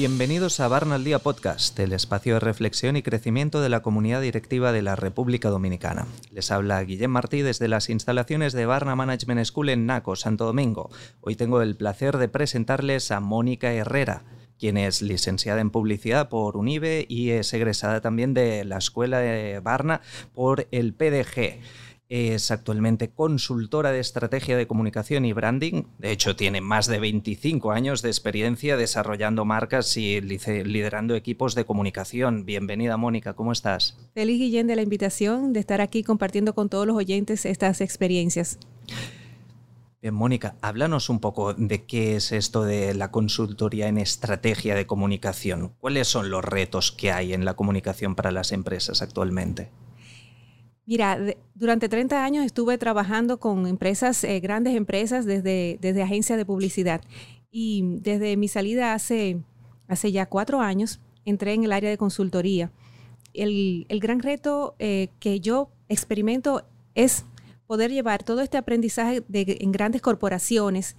Bienvenidos 0.00 0.60
a 0.60 0.68
Barna 0.68 0.94
al 0.94 1.04
Día 1.04 1.18
Podcast, 1.18 1.78
el 1.78 1.92
espacio 1.92 2.34
de 2.34 2.40
reflexión 2.40 2.96
y 2.96 3.02
crecimiento 3.02 3.60
de 3.60 3.68
la 3.68 3.82
comunidad 3.82 4.22
directiva 4.22 4.72
de 4.72 4.80
la 4.80 4.96
República 4.96 5.50
Dominicana. 5.50 6.06
Les 6.32 6.50
habla 6.50 6.82
Guillem 6.82 7.10
Martí 7.10 7.42
desde 7.42 7.68
las 7.68 7.90
instalaciones 7.90 8.54
de 8.54 8.64
Barna 8.64 8.96
Management 8.96 9.44
School 9.44 9.68
en 9.68 9.84
Naco, 9.84 10.16
Santo 10.16 10.46
Domingo. 10.46 10.90
Hoy 11.20 11.36
tengo 11.36 11.60
el 11.60 11.76
placer 11.76 12.16
de 12.16 12.28
presentarles 12.28 13.10
a 13.10 13.20
Mónica 13.20 13.72
Herrera, 13.72 14.22
quien 14.60 14.76
es 14.76 15.02
licenciada 15.02 15.60
en 15.60 15.70
publicidad 15.70 16.28
por 16.28 16.56
UNIBE 16.56 17.06
y 17.08 17.30
es 17.30 17.52
egresada 17.54 18.00
también 18.00 18.34
de 18.34 18.64
la 18.64 18.76
Escuela 18.78 19.18
de 19.18 19.58
Barna 19.60 20.02
por 20.34 20.68
el 20.70 20.92
PDG. 20.92 21.58
Es 22.10 22.50
actualmente 22.50 23.10
consultora 23.10 23.92
de 23.92 24.00
estrategia 24.00 24.56
de 24.56 24.66
comunicación 24.66 25.24
y 25.24 25.32
branding. 25.32 25.84
De 25.98 26.10
hecho, 26.10 26.34
tiene 26.34 26.60
más 26.60 26.88
de 26.88 26.98
25 26.98 27.70
años 27.70 28.02
de 28.02 28.08
experiencia 28.08 28.76
desarrollando 28.76 29.44
marcas 29.44 29.96
y 29.96 30.20
liderando 30.20 31.14
equipos 31.14 31.54
de 31.54 31.64
comunicación. 31.64 32.44
Bienvenida, 32.44 32.96
Mónica. 32.96 33.34
¿Cómo 33.34 33.52
estás? 33.52 33.96
Feliz, 34.12 34.40
Guillén, 34.40 34.66
de 34.66 34.74
la 34.74 34.82
invitación 34.82 35.52
de 35.52 35.60
estar 35.60 35.80
aquí 35.80 36.02
compartiendo 36.02 36.52
con 36.52 36.68
todos 36.68 36.84
los 36.84 36.96
oyentes 36.96 37.46
estas 37.46 37.80
experiencias. 37.80 38.58
Bien, 40.02 40.14
Mónica, 40.14 40.56
háblanos 40.62 41.10
un 41.10 41.20
poco 41.20 41.52
de 41.52 41.84
qué 41.84 42.16
es 42.16 42.32
esto 42.32 42.64
de 42.64 42.94
la 42.94 43.10
consultoría 43.10 43.86
en 43.86 43.98
estrategia 43.98 44.74
de 44.74 44.86
comunicación. 44.86 45.74
¿Cuáles 45.78 46.08
son 46.08 46.30
los 46.30 46.42
retos 46.42 46.90
que 46.90 47.12
hay 47.12 47.34
en 47.34 47.44
la 47.44 47.52
comunicación 47.52 48.14
para 48.14 48.30
las 48.30 48.52
empresas 48.52 49.02
actualmente? 49.02 49.68
Mira, 50.86 51.18
durante 51.54 51.90
30 51.90 52.24
años 52.24 52.46
estuve 52.46 52.78
trabajando 52.78 53.38
con 53.38 53.66
empresas, 53.66 54.24
eh, 54.24 54.40
grandes 54.40 54.74
empresas, 54.74 55.26
desde, 55.26 55.76
desde 55.82 56.02
agencias 56.02 56.38
de 56.38 56.46
publicidad. 56.46 57.02
Y 57.50 57.98
desde 58.00 58.38
mi 58.38 58.48
salida 58.48 58.94
hace, 58.94 59.42
hace 59.86 60.12
ya 60.12 60.24
cuatro 60.24 60.62
años, 60.62 60.98
entré 61.26 61.52
en 61.52 61.64
el 61.64 61.72
área 61.72 61.90
de 61.90 61.98
consultoría. 61.98 62.72
El, 63.34 63.86
gran 64.00 64.20
reto 64.20 64.74
eh, 64.78 65.10
que 65.20 65.40
yo 65.40 65.70
experimento 65.88 66.64
es 66.94 67.26
poder 67.70 67.92
llevar 67.92 68.24
todo 68.24 68.40
este 68.40 68.58
aprendizaje 68.58 69.22
de, 69.28 69.58
en 69.60 69.70
grandes 69.70 70.02
corporaciones 70.02 70.96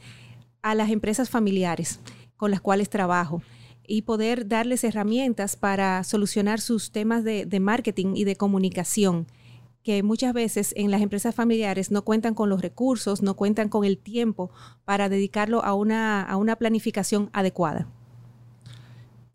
a 0.62 0.74
las 0.74 0.90
empresas 0.90 1.30
familiares 1.30 2.00
con 2.38 2.50
las 2.50 2.62
cuales 2.62 2.90
trabajo 2.90 3.42
y 3.86 4.04
poder 4.04 4.48
darles 4.48 4.86
herramientas 4.86 5.58
para 5.58 6.02
solucionar 6.06 6.62
sus 6.62 6.94
temas 6.94 7.26
de, 7.26 7.46
de 7.46 7.60
marketing 7.60 8.14
y 8.16 8.24
de 8.24 8.38
comunicación 8.38 9.28
que 9.84 10.02
muchas 10.02 10.32
veces 10.32 10.74
en 10.78 10.92
las 10.92 11.02
empresas 11.02 11.36
familiares 11.36 11.92
no 11.92 12.04
cuentan 12.06 12.36
con 12.36 12.48
los 12.48 12.62
recursos, 12.62 13.22
no 13.22 13.36
cuentan 13.36 13.68
con 13.68 13.84
el 13.84 13.98
tiempo 13.98 14.50
para 14.86 15.10
dedicarlo 15.10 15.66
a 15.66 15.74
una, 15.74 16.24
a 16.24 16.38
una 16.38 16.56
planificación 16.56 17.30
adecuada. 17.34 17.90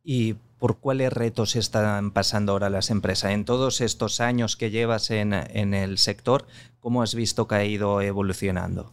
¿Y 0.03 0.37
por 0.59 0.79
cuáles 0.79 1.13
retos 1.13 1.57
están 1.57 2.11
pasando 2.11 2.53
ahora 2.53 2.71
las 2.71 2.91
empresas? 2.91 3.33
En 3.33 3.45
todos 3.45 3.81
estos 3.81 4.21
años 4.21 4.57
que 4.57 4.71
llevas 4.71 5.11
en, 5.11 5.33
en 5.33 5.75
el 5.75 5.99
sector, 5.99 6.47
¿cómo 6.81 7.03
has 7.03 7.15
visto 7.15 7.47
que 7.47 7.55
ha 7.55 7.65
ido 7.65 8.01
evolucionando? 8.01 8.93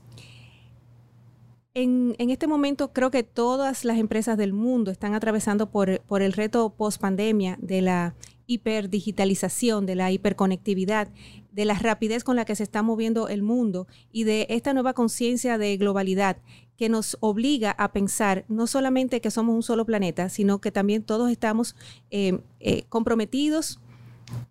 En, 1.75 2.15
en, 2.19 2.29
este 2.29 2.45
momento 2.45 2.93
creo 2.93 3.09
que 3.09 3.23
todas 3.23 3.83
las 3.83 3.97
empresas 3.97 4.37
del 4.37 4.53
mundo 4.53 4.91
están 4.91 5.15
atravesando 5.15 5.71
por, 5.71 6.01
por 6.01 6.21
el 6.21 6.33
reto 6.33 6.69
post 6.69 7.01
pandemia 7.01 7.57
de 7.59 7.81
la 7.81 8.13
hiperdigitalización, 8.45 9.85
de 9.85 9.95
la 9.95 10.11
hiperconectividad, 10.11 11.07
de 11.53 11.65
la 11.65 11.75
rapidez 11.75 12.23
con 12.23 12.35
la 12.35 12.45
que 12.45 12.55
se 12.55 12.63
está 12.63 12.81
moviendo 12.81 13.29
el 13.29 13.43
mundo 13.43 13.87
y 14.11 14.23
de 14.23 14.47
esta 14.49 14.73
nueva 14.73 14.93
conciencia 14.93 15.57
de 15.57 15.77
globalidad 15.77 16.37
que 16.77 16.89
nos 16.89 17.15
obliga 17.19 17.71
a 17.71 17.93
pensar 17.93 18.43
no 18.47 18.67
solamente 18.67 19.21
que 19.21 19.31
somos 19.31 19.55
un 19.55 19.63
solo 19.63 19.85
planeta, 19.85 20.29
sino 20.29 20.59
que 20.59 20.71
también 20.71 21.03
todos 21.03 21.31
estamos 21.31 21.75
eh, 22.09 22.39
eh, 22.59 22.83
comprometidos 22.89 23.79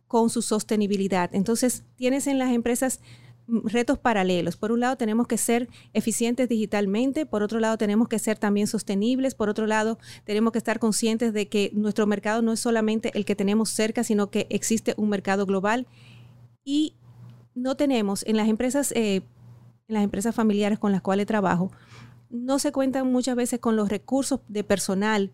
con 0.07 0.31
su 0.31 0.43
sostenibilidad. 0.43 1.31
Entonces, 1.35 1.83
tienes 1.97 2.27
en 2.29 2.39
las 2.39 2.53
empresas 2.53 3.01
retos 3.49 3.99
paralelos. 3.99 4.57
Por 4.57 4.71
un 4.71 4.81
lado 4.81 4.97
tenemos 4.97 5.27
que 5.27 5.37
ser 5.37 5.69
eficientes 5.93 6.49
digitalmente, 6.49 7.27
por 7.27 7.43
otro 7.43 7.59
lado 7.59 7.77
tenemos 7.77 8.09
que 8.09 8.19
ser 8.19 8.39
también 8.39 8.67
sostenibles, 8.67 9.35
por 9.35 9.49
otro 9.49 9.67
lado 9.67 9.99
tenemos 10.25 10.53
que 10.53 10.59
estar 10.59 10.79
conscientes 10.79 11.33
de 11.33 11.49
que 11.49 11.71
nuestro 11.75 12.07
mercado 12.07 12.41
no 12.43 12.53
es 12.53 12.61
solamente 12.61 13.11
el 13.15 13.25
que 13.25 13.35
tenemos 13.35 13.71
cerca, 13.71 14.05
sino 14.05 14.31
que 14.31 14.47
existe 14.49 14.95
un 14.97 15.09
mercado 15.09 15.45
global 15.45 15.87
y 16.65 16.95
no 17.55 17.77
tenemos 17.77 18.25
en 18.27 18.37
las 18.37 18.49
empresas, 18.49 18.93
eh, 18.93 19.23
en 19.89 19.95
las 19.95 20.05
empresas 20.05 20.35
familiares 20.35 20.79
con 20.79 20.93
las 20.93 21.03
cuales 21.03 21.27
trabajo, 21.27 21.71
no 22.31 22.59
se 22.59 22.73
cuentan 22.73 23.13
muchas 23.13 23.37
veces 23.37 23.61
con 23.61 23.77
los 23.77 23.89
recursos 23.89 24.41
de 24.49 24.65
personal 24.65 25.33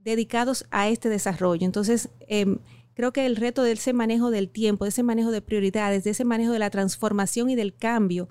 dedicados 0.00 0.66
a 0.70 0.88
este 0.88 1.08
desarrollo. 1.08 1.64
Entonces, 1.64 2.10
em, 2.26 2.58
creo 2.94 3.12
que 3.12 3.26
el 3.26 3.36
reto 3.36 3.62
de 3.62 3.72
ese 3.72 3.92
manejo 3.92 4.30
del 4.30 4.48
tiempo, 4.48 4.84
de 4.84 4.88
ese 4.88 5.02
manejo 5.02 5.30
de 5.30 5.42
prioridades, 5.42 6.04
de 6.04 6.10
ese 6.10 6.24
manejo 6.24 6.52
de 6.52 6.58
la 6.58 6.70
transformación 6.70 7.50
y 7.50 7.54
del 7.54 7.74
cambio, 7.74 8.28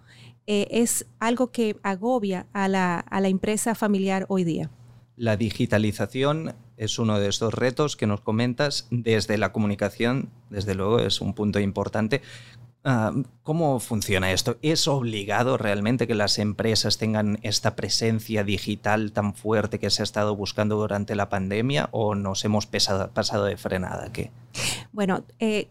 eh, 0.47 0.67
es 0.71 1.05
algo 1.19 1.51
que 1.51 1.77
agobia 1.83 2.47
a 2.53 2.67
la, 2.67 2.99
a 2.99 3.21
la 3.21 3.27
empresa 3.29 3.75
familiar 3.75 4.25
hoy 4.29 4.43
día. 4.43 4.69
La 5.15 5.37
digitalización 5.37 6.55
es 6.79 6.97
uno 6.97 7.19
de 7.19 7.27
estos 7.27 7.53
retos 7.53 7.95
que 7.95 8.07
nos 8.07 8.21
comentas 8.21 8.87
desde 8.89 9.37
la 9.37 9.51
comunicación, 9.51 10.29
desde 10.49 10.73
luego 10.73 10.99
es 10.99 11.21
un 11.21 11.33
punto 11.33 11.59
importante. 11.59 12.21
Ah, 12.85 13.11
¿Cómo 13.43 13.81
funciona 13.81 14.31
esto? 14.31 14.57
¿Es 14.61 14.87
obligado 14.87 15.57
realmente 15.57 16.07
que 16.07 16.15
las 16.15 16.39
empresas 16.39 16.97
tengan 16.97 17.37
esta 17.41 17.75
presencia 17.75 18.45
digital 18.45 19.11
tan 19.11 19.33
fuerte 19.33 19.79
que 19.79 19.89
se 19.89 20.01
ha 20.01 20.03
estado 20.03 20.35
buscando 20.35 20.77
durante 20.77 21.13
la 21.15 21.27
pandemia 21.27 21.89
o 21.91 22.15
nos 22.15 22.45
hemos 22.45 22.65
pasado 22.67 23.45
de 23.45 23.57
frenada? 23.57 24.13
¿Qué? 24.13 24.31
Bueno, 24.93 25.25
eh, 25.39 25.67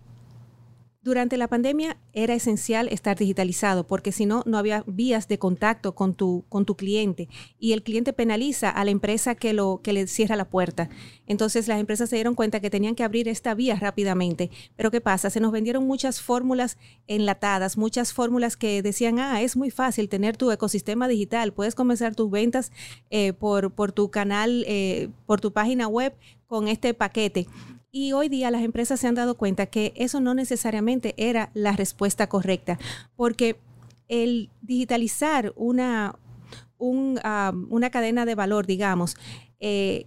durante 1.08 1.36
la 1.36 1.48
pandemia 1.48 1.96
era 2.12 2.34
esencial 2.34 2.88
estar 2.88 3.16
digitalizado 3.16 3.86
porque 3.86 4.12
si 4.12 4.26
no, 4.26 4.42
no 4.46 4.58
había 4.58 4.84
vías 4.86 5.26
de 5.26 5.38
contacto 5.38 5.94
con 5.94 6.14
tu, 6.14 6.44
con 6.48 6.64
tu 6.64 6.76
cliente 6.76 7.28
y 7.58 7.72
el 7.72 7.82
cliente 7.82 8.12
penaliza 8.12 8.70
a 8.70 8.84
la 8.84 8.90
empresa 8.90 9.34
que, 9.34 9.52
lo, 9.52 9.80
que 9.82 9.92
le 9.92 10.06
cierra 10.06 10.36
la 10.36 10.48
puerta. 10.48 10.88
Entonces 11.26 11.66
las 11.66 11.80
empresas 11.80 12.10
se 12.10 12.16
dieron 12.16 12.34
cuenta 12.34 12.60
que 12.60 12.70
tenían 12.70 12.94
que 12.94 13.02
abrir 13.02 13.28
esta 13.28 13.54
vía 13.54 13.76
rápidamente. 13.76 14.50
Pero 14.76 14.90
¿qué 14.90 15.00
pasa? 15.00 15.30
Se 15.30 15.40
nos 15.40 15.50
vendieron 15.50 15.86
muchas 15.86 16.20
fórmulas 16.20 16.78
enlatadas, 17.06 17.76
muchas 17.76 18.12
fórmulas 18.12 18.56
que 18.56 18.82
decían, 18.82 19.18
ah, 19.18 19.42
es 19.42 19.56
muy 19.56 19.70
fácil 19.70 20.08
tener 20.08 20.36
tu 20.36 20.50
ecosistema 20.50 21.08
digital, 21.08 21.52
puedes 21.52 21.74
comenzar 21.74 22.14
tus 22.14 22.30
ventas 22.30 22.70
eh, 23.10 23.32
por, 23.32 23.72
por 23.72 23.92
tu 23.92 24.10
canal, 24.10 24.64
eh, 24.68 25.08
por 25.26 25.40
tu 25.40 25.52
página 25.52 25.88
web 25.88 26.14
con 26.46 26.68
este 26.68 26.94
paquete. 26.94 27.46
Y 27.90 28.12
hoy 28.12 28.28
día 28.28 28.50
las 28.50 28.62
empresas 28.62 29.00
se 29.00 29.06
han 29.06 29.14
dado 29.14 29.36
cuenta 29.36 29.66
que 29.66 29.92
eso 29.96 30.20
no 30.20 30.34
necesariamente 30.34 31.14
era 31.16 31.50
la 31.54 31.72
respuesta 31.72 32.28
correcta, 32.28 32.78
porque 33.16 33.58
el 34.08 34.50
digitalizar 34.60 35.52
una, 35.56 36.18
una 36.78 37.90
cadena 37.90 38.26
de 38.26 38.34
valor, 38.34 38.66
digamos, 38.66 39.16
eh, 39.60 40.06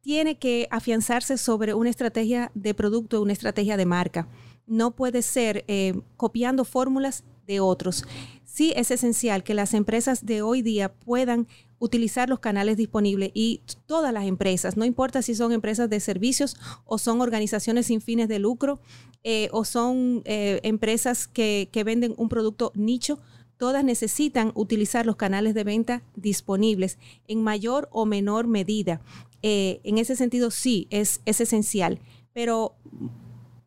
tiene 0.00 0.36
que 0.36 0.66
afianzarse 0.70 1.38
sobre 1.38 1.74
una 1.74 1.90
estrategia 1.90 2.50
de 2.54 2.74
producto, 2.74 3.22
una 3.22 3.32
estrategia 3.32 3.76
de 3.76 3.86
marca. 3.86 4.28
No 4.66 4.90
puede 4.90 5.22
ser 5.22 5.64
eh, 5.68 6.00
copiando 6.16 6.64
fórmulas 6.64 7.24
de 7.46 7.60
otros. 7.60 8.04
Sí 8.44 8.72
es 8.76 8.90
esencial 8.90 9.44
que 9.44 9.54
las 9.54 9.72
empresas 9.72 10.26
de 10.26 10.42
hoy 10.42 10.62
día 10.62 10.92
puedan 10.92 11.46
utilizar 11.82 12.28
los 12.28 12.38
canales 12.38 12.76
disponibles 12.76 13.32
y 13.34 13.60
todas 13.86 14.12
las 14.12 14.24
empresas, 14.26 14.76
no 14.76 14.84
importa 14.84 15.20
si 15.20 15.34
son 15.34 15.50
empresas 15.50 15.90
de 15.90 15.98
servicios 15.98 16.56
o 16.84 16.96
son 16.96 17.20
organizaciones 17.20 17.86
sin 17.86 18.00
fines 18.00 18.28
de 18.28 18.38
lucro 18.38 18.78
eh, 19.24 19.48
o 19.50 19.64
son 19.64 20.22
eh, 20.24 20.60
empresas 20.62 21.26
que, 21.26 21.68
venden 21.84 22.14
un 22.18 22.28
producto 22.28 22.70
nicho, 22.76 23.18
todas 23.56 23.82
necesitan 23.82 24.52
utilizar 24.54 25.06
los 25.06 25.16
canales 25.16 25.54
de 25.54 25.64
venta 25.64 26.02
disponibles 26.14 26.98
en 27.26 27.42
mayor 27.42 27.88
o 27.90 28.06
menor 28.06 28.46
medida. 28.46 29.00
Eh, 29.42 29.80
en 29.82 29.98
ese 29.98 30.14
sentido, 30.14 30.52
sí, 30.52 30.86
es 30.90 31.20
esencial, 31.24 31.98
pero 32.32 32.76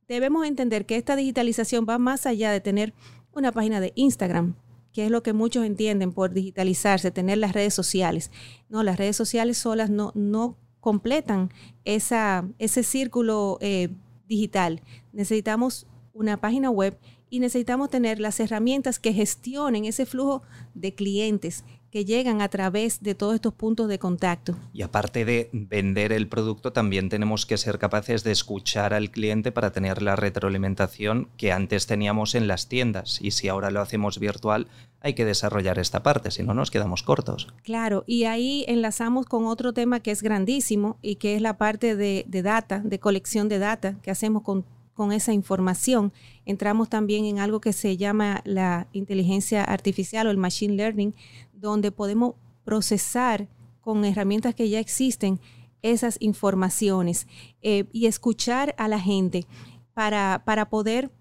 debemos 0.08 0.46
entender 0.46 0.86
que 0.86 0.96
esta 0.96 1.16
digitalización 1.16 1.86
va 1.88 1.98
más 1.98 2.26
allá 2.26 2.52
de 2.52 2.62
tener 2.62 2.94
una 3.36 3.52
página 3.52 3.80
de 3.80 3.92
Instagram, 3.96 4.56
que 4.94 5.06
es 5.06 5.12
lo 5.12 5.24
que 5.24 5.34
muchos 5.34 5.66
entienden 5.66 6.14
por 6.14 6.34
digitalizarse, 6.34 7.12
tener 7.12 7.38
las 7.38 7.54
redes 7.54 7.74
sociales. 7.74 8.32
No, 8.70 8.82
las 8.82 8.98
redes 8.98 9.16
sociales 9.16 9.58
solas 9.58 9.90
no, 9.90 10.12
no 10.16 10.58
completan 10.80 11.52
esa, 11.84 12.48
ese 12.60 12.84
círculo 12.84 13.58
eh, 13.62 13.90
digital. 14.28 14.82
Necesitamos 15.12 15.88
una 16.14 16.38
página 16.38 16.70
web 16.70 16.98
y 17.30 17.40
necesitamos 17.40 17.90
tener 17.90 18.20
las 18.20 18.40
herramientas 18.40 19.00
que 19.00 19.12
gestionen 19.12 19.86
ese 19.86 20.06
flujo 20.06 20.44
de 20.74 20.94
clientes 20.94 21.66
que 21.96 22.04
llegan 22.04 22.42
a 22.42 22.50
través 22.50 23.02
de 23.02 23.16
todos 23.16 23.36
estos 23.36 23.54
puntos 23.54 23.88
de 23.88 24.00
contacto. 24.00 24.54
Y 24.74 24.82
aparte 24.82 25.24
de 25.24 25.50
vender 25.54 26.12
el 26.12 26.28
producto, 26.28 26.74
también 26.74 27.08
tenemos 27.08 27.46
que 27.46 27.56
ser 27.56 27.80
capaces 27.80 28.26
de 28.26 28.34
escuchar 28.34 28.94
al 28.94 29.12
cliente 29.12 29.54
para 29.54 29.72
tener 29.72 30.02
la 30.02 30.18
retroalimentación 30.18 31.30
que 31.38 31.54
antes 31.54 31.88
teníamos 31.88 32.36
en 32.36 32.50
las 32.50 32.68
tiendas. 32.68 33.22
Y 33.22 33.32
si 33.32 33.48
ahora 33.48 33.72
lo 33.72 33.80
hacemos 33.80 34.20
virtual, 34.20 34.68
hay 35.00 35.14
que 35.14 35.24
desarrollar 35.24 35.80
esta 35.80 36.04
parte, 36.04 36.32
si 36.32 36.44
no 36.44 36.54
nos 36.54 36.70
quedamos 36.70 37.02
cortos. 37.02 37.48
Claro, 37.64 38.04
y 38.06 38.26
ahí 38.26 38.66
enlazamos 38.68 39.26
con 39.26 39.46
otro 39.46 39.72
tema 39.72 40.02
que 40.02 40.12
es 40.12 40.22
grandísimo 40.22 40.98
y 41.02 41.16
que 41.16 41.38
es 41.38 41.42
la 41.42 41.58
parte 41.58 41.96
de, 41.96 42.26
de 42.28 42.42
data, 42.42 42.82
de 42.84 43.00
colección 43.00 43.48
de 43.48 43.60
data 43.60 43.96
que 44.02 44.12
hacemos 44.12 44.44
con 44.44 44.66
con 44.96 45.12
esa 45.12 45.34
información. 45.34 46.12
Entramos 46.46 46.90
también 46.90 47.26
en 47.26 47.38
algo 47.38 47.60
que 47.60 47.74
se 47.74 47.98
llama 47.98 48.42
la 48.46 48.88
inteligencia 48.94 49.64
artificial 49.64 50.26
o 50.26 50.32
el 50.32 50.38
machine 50.38 50.76
learning, 50.76 51.14
donde 51.54 51.92
podemos 51.92 52.36
procesar 52.64 53.48
con 53.82 54.04
herramientas 54.06 54.56
que 54.56 54.70
ya 54.70 54.80
existen 54.80 55.40
esas 55.84 56.18
informaciones 56.20 57.28
eh, 57.62 57.86
y 57.92 58.08
escuchar 58.08 58.74
a 58.80 58.88
la 58.88 59.00
gente 59.00 59.46
para, 59.94 60.42
para 60.46 60.70
poder 60.70 61.12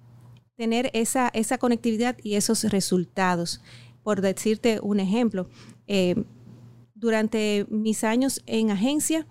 tener 0.57 0.91
esa, 0.95 1.29
esa, 1.35 1.59
conectividad 1.59 2.17
y 2.23 2.37
esos 2.37 2.65
resultados. 2.65 3.61
Por 4.03 4.21
decirte 4.21 4.79
un 4.81 5.01
ejemplo, 5.01 5.49
eh, 5.87 6.15
durante 6.95 7.67
mis 7.69 8.05
años 8.05 8.41
en 8.47 8.71
agencia, 8.71 9.27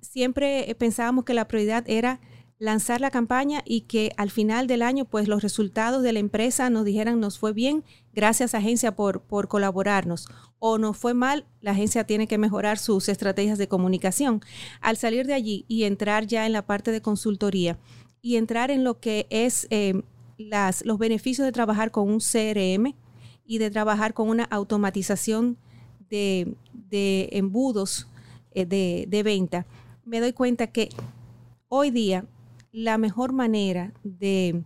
siempre 0.00 0.74
pensábamos 0.78 1.24
que 1.24 1.34
la 1.34 1.48
prioridad 1.48 1.84
era 1.88 2.20
lanzar 2.58 3.00
la 3.00 3.10
campaña 3.10 3.62
y 3.64 3.82
que 3.82 4.12
al 4.16 4.30
final 4.30 4.66
del 4.66 4.82
año, 4.82 5.04
pues 5.04 5.28
los 5.28 5.42
resultados 5.42 6.02
de 6.02 6.12
la 6.12 6.18
empresa 6.18 6.70
nos 6.70 6.84
dijeran 6.84 7.20
nos 7.20 7.38
fue 7.38 7.52
bien, 7.52 7.84
gracias 8.12 8.54
agencia 8.54 8.94
por, 8.94 9.22
por 9.22 9.48
colaborarnos. 9.48 10.28
O 10.58 10.78
nos 10.78 10.96
fue 10.96 11.14
mal, 11.14 11.46
la 11.60 11.72
agencia 11.72 12.04
tiene 12.04 12.26
que 12.26 12.38
mejorar 12.38 12.78
sus 12.78 13.08
estrategias 13.08 13.58
de 13.58 13.68
comunicación. 13.68 14.40
Al 14.80 14.96
salir 14.96 15.26
de 15.26 15.34
allí 15.34 15.64
y 15.68 15.84
entrar 15.84 16.26
ya 16.26 16.46
en 16.46 16.52
la 16.52 16.66
parte 16.66 16.90
de 16.90 17.02
consultoría 17.02 17.78
y 18.22 18.36
entrar 18.36 18.70
en 18.70 18.84
lo 18.84 19.00
que 19.00 19.26
es 19.30 19.66
eh, 19.70 20.02
las, 20.38 20.84
los 20.84 20.98
beneficios 20.98 21.44
de 21.44 21.52
trabajar 21.52 21.90
con 21.90 22.08
un 22.08 22.20
CRM 22.20 22.94
y 23.46 23.58
de 23.58 23.70
trabajar 23.70 24.14
con 24.14 24.28
una 24.28 24.44
automatización 24.44 25.58
de, 26.08 26.56
embudos 27.32 28.06
eh, 28.52 28.64
de, 28.64 29.06
de 29.08 29.22
venta, 29.24 29.66
me 30.04 30.20
doy 30.20 30.32
cuenta 30.32 30.68
que 30.68 30.90
hoy 31.68 31.90
día 31.90 32.24
la 32.74 32.98
mejor 32.98 33.32
manera 33.32 33.92
de, 34.02 34.64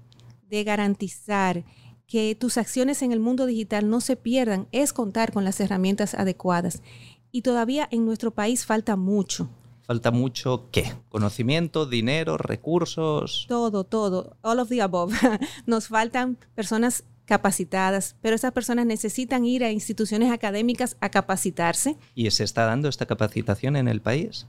garantizar 0.51 1.67
que 2.07 2.35
tus 2.35 2.57
acciones 2.57 3.03
en 3.03 3.13
el 3.13 3.21
mundo 3.21 3.45
digital 3.45 3.91
no 3.91 4.01
se 4.01 4.17
pierdan 4.17 4.67
es 4.73 4.95
contar 4.95 5.31
con 5.31 5.45
las 5.45 5.61
herramientas 5.61 6.15
adecuadas. 6.15 6.83
Y 7.31 7.43
todavía 7.43 7.87
en 7.91 8.07
nuestro 8.07 8.31
país 8.31 8.65
falta 8.65 8.97
mucho. 8.97 9.51
¿Falta 9.83 10.11
mucho 10.11 10.71
qué? 10.73 10.95
¿Conocimiento, 11.11 11.85
dinero, 11.85 12.39
recursos? 12.39 13.45
Todo, 13.47 13.85
todo. 13.85 14.39
All 14.41 14.59
of 14.59 14.71
the 14.71 14.81
above. 14.81 15.13
Nos 15.67 15.89
faltan 15.89 16.39
personas 16.55 17.05
capacitadas, 17.27 18.17
pero 18.23 18.35
esas 18.35 18.53
personas 18.53 18.87
necesitan 18.87 19.45
ir 19.45 19.63
a 19.65 19.71
instituciones 19.71 20.33
académicas 20.33 20.97
a 21.03 21.11
capacitarse. 21.11 21.99
¿Y 22.15 22.31
se 22.31 22.45
está 22.45 22.65
dando 22.65 22.89
esta 22.89 23.05
capacitación 23.05 23.77
en 23.77 23.87
el 23.87 24.01
país? 24.01 24.47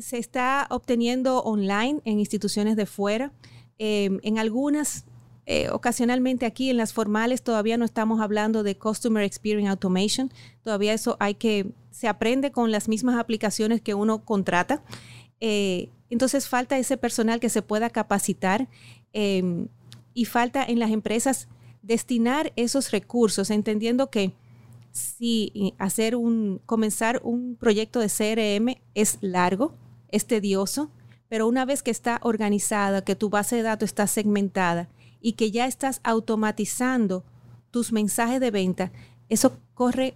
Se 0.00 0.18
está 0.18 0.66
obteniendo 0.70 1.40
online 1.40 2.00
en 2.04 2.18
instituciones 2.18 2.76
de 2.76 2.86
fuera. 2.86 3.32
Em, 3.78 4.18
en 4.22 4.38
algunas, 4.38 5.04
eh, 5.46 5.70
ocasionalmente 5.70 6.46
aquí 6.46 6.70
en 6.70 6.76
las 6.76 6.92
formales 6.92 7.42
todavía 7.42 7.76
no 7.76 7.84
estamos 7.84 8.20
hablando 8.20 8.62
de 8.62 8.76
Customer 8.76 9.22
Experience 9.24 9.70
Automation. 9.70 10.32
Todavía 10.62 10.92
eso 10.92 11.16
hay 11.20 11.34
que, 11.34 11.72
se 11.90 12.08
aprende 12.08 12.52
con 12.52 12.70
las 12.70 12.88
mismas 12.88 13.18
aplicaciones 13.18 13.80
que 13.80 13.94
uno 13.94 14.24
contrata. 14.24 14.82
Eh, 15.40 15.88
entonces 16.10 16.48
falta 16.48 16.78
ese 16.78 16.96
personal 16.96 17.40
que 17.40 17.48
se 17.48 17.62
pueda 17.62 17.90
capacitar 17.90 18.68
em, 19.12 19.68
y 20.12 20.24
falta 20.24 20.64
en 20.64 20.78
las 20.78 20.90
empresas 20.90 21.48
destinar 21.82 22.52
esos 22.56 22.90
recursos, 22.90 23.50
entendiendo 23.50 24.10
que 24.10 24.32
si 24.92 25.74
hacer 25.78 26.16
un, 26.16 26.60
comenzar 26.66 27.20
un 27.24 27.56
proyecto 27.56 28.00
de 28.00 28.08
CRM 28.08 28.80
es 28.94 29.18
largo, 29.20 29.74
es 30.12 30.26
tedioso, 30.26 30.90
pero 31.28 31.46
una 31.46 31.64
vez 31.64 31.82
que 31.82 31.90
está 31.90 32.18
organizada, 32.22 33.02
que 33.02 33.16
tu 33.16 33.30
base 33.30 33.56
de 33.56 33.62
datos 33.62 33.88
está 33.88 34.06
segmentada 34.06 34.88
y 35.20 35.34
que 35.34 35.50
ya 35.50 35.66
estás 35.66 36.00
automatizando 36.02 37.24
tus 37.70 37.92
mensajes 37.92 38.40
de 38.40 38.50
venta, 38.50 38.92
eso 39.28 39.56
corre 39.74 40.14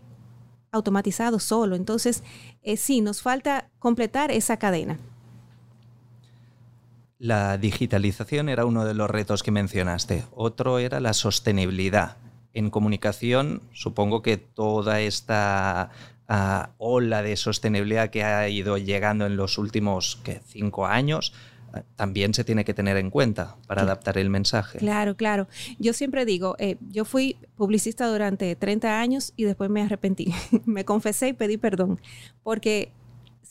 automatizado 0.73 1.38
solo. 1.38 1.76
Entonces, 1.76 2.23
eh, 2.62 2.76
sí, 2.76 3.00
nos 3.00 3.23
falta 3.23 3.70
completar 3.79 4.31
esa 4.31 4.58
cadena. 4.58 4.99
La 7.19 7.56
digitalización 7.56 8.49
era 8.49 8.67
uno 8.67 8.85
de 8.85 8.94
los 8.94 9.08
retos 9.08 9.43
que 9.43 9.50
mencionaste. 9.50 10.25
Otro 10.35 10.79
era 10.79 11.00
la 11.00 11.14
sostenibilidad. 11.14 12.17
En 12.52 12.70
comunicación, 12.70 13.62
supongo 13.73 14.20
que 14.20 14.37
toda 14.37 15.00
esta 15.00 15.90
ola 16.79 17.23
de 17.23 17.37
sostenibilidad 17.37 18.11
que 18.11 18.25
ha 18.25 18.49
ido 18.49 18.79
llegando 18.79 19.26
en 19.26 19.37
los 19.37 19.59
últimos 19.59 20.21
cinco 20.47 20.87
años, 20.87 21.32
eh, 21.75 21.82
también 21.97 22.35
se 22.35 22.44
tiene 22.44 22.65
que 22.65 22.75
tener 22.75 22.97
en 22.97 23.11
cuenta 23.11 23.56
para 23.67 23.82
adaptar 23.82 24.19
el 24.19 24.31
mensaje. 24.31 24.79
Claro, 24.79 25.17
claro. 25.17 25.49
Yo 25.79 25.93
siempre 25.93 26.25
digo, 26.25 26.56
eh, 26.59 26.76
yo 26.91 27.05
fui 27.05 27.37
publicista 27.56 28.06
durante 28.06 28.56
30 28.56 29.00
años 29.00 29.32
y 29.37 29.44
después 29.44 29.71
me 29.71 29.82
arrepentí. 29.82 30.32
me 30.65 30.85
confesé 30.85 31.29
y 31.29 31.32
pedí 31.32 31.56
perdón, 31.56 32.00
porque... 32.43 32.93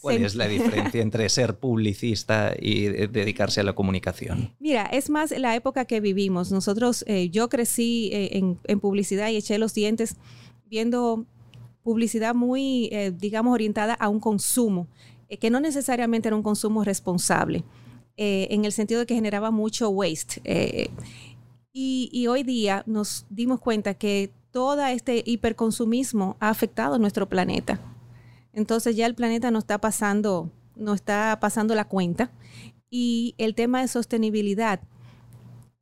¿Cuál 0.01 0.25
es 0.25 0.35
la 0.35 0.49
diferencia 0.49 1.01
entre 1.01 1.29
ser 1.29 1.55
publicista 1.55 2.53
y 2.59 2.87
dedicarse 3.07 3.61
a 3.61 3.63
la 3.63 3.71
comunicación? 3.71 4.53
Mira, 4.59 4.83
es 4.83 5.09
más 5.09 5.31
la 5.31 5.55
época 5.55 5.85
que 5.85 6.01
vivimos. 6.01 6.51
Nosotros, 6.51 7.05
eh, 7.07 7.29
yo 7.29 7.47
crecí 7.47 8.09
en, 8.11 8.59
en 8.65 8.81
publicidad 8.81 9.29
y 9.29 9.37
eché 9.37 9.57
los 9.57 9.73
dientes 9.73 10.17
viendo 10.65 11.25
publicidad 11.83 12.33
muy, 12.33 12.89
eh, 12.91 13.11
digamos, 13.11 13.53
orientada 13.53 13.93
a 13.93 14.09
un 14.09 14.19
consumo, 14.19 14.87
eh, 15.29 15.37
que 15.37 15.49
no 15.49 15.59
necesariamente 15.59 16.29
era 16.29 16.35
un 16.35 16.43
consumo 16.43 16.83
responsable, 16.83 17.63
eh, 18.17 18.47
en 18.51 18.65
el 18.65 18.71
sentido 18.71 19.01
de 19.01 19.05
que 19.05 19.15
generaba 19.15 19.51
mucho 19.51 19.89
waste. 19.89 20.41
Y, 21.75 22.27
hoy 22.27 22.43
día 22.43 22.83
nos 22.85 23.25
dimos 23.29 23.59
cuenta 23.59 23.95
que 23.95 24.31
todo 24.51 24.85
este 24.85 25.23
hiperconsumismo 25.25 26.37
ha 26.39 26.49
afectado 26.49 26.99
nuestro 26.99 27.27
planeta. 27.27 27.79
Entonces 28.53 28.95
ya 28.95 29.07
el 29.07 29.15
planeta 29.15 29.49
no 29.49 29.57
está 29.57 29.79
pasando, 29.79 30.51
no 30.75 30.93
está 30.93 31.39
pasando 31.41 31.73
la 31.73 31.85
cuenta. 31.85 32.31
Y 32.91 33.33
el 33.39 33.55
tema 33.55 33.81
de 33.81 33.87
sostenibilidad 33.87 34.81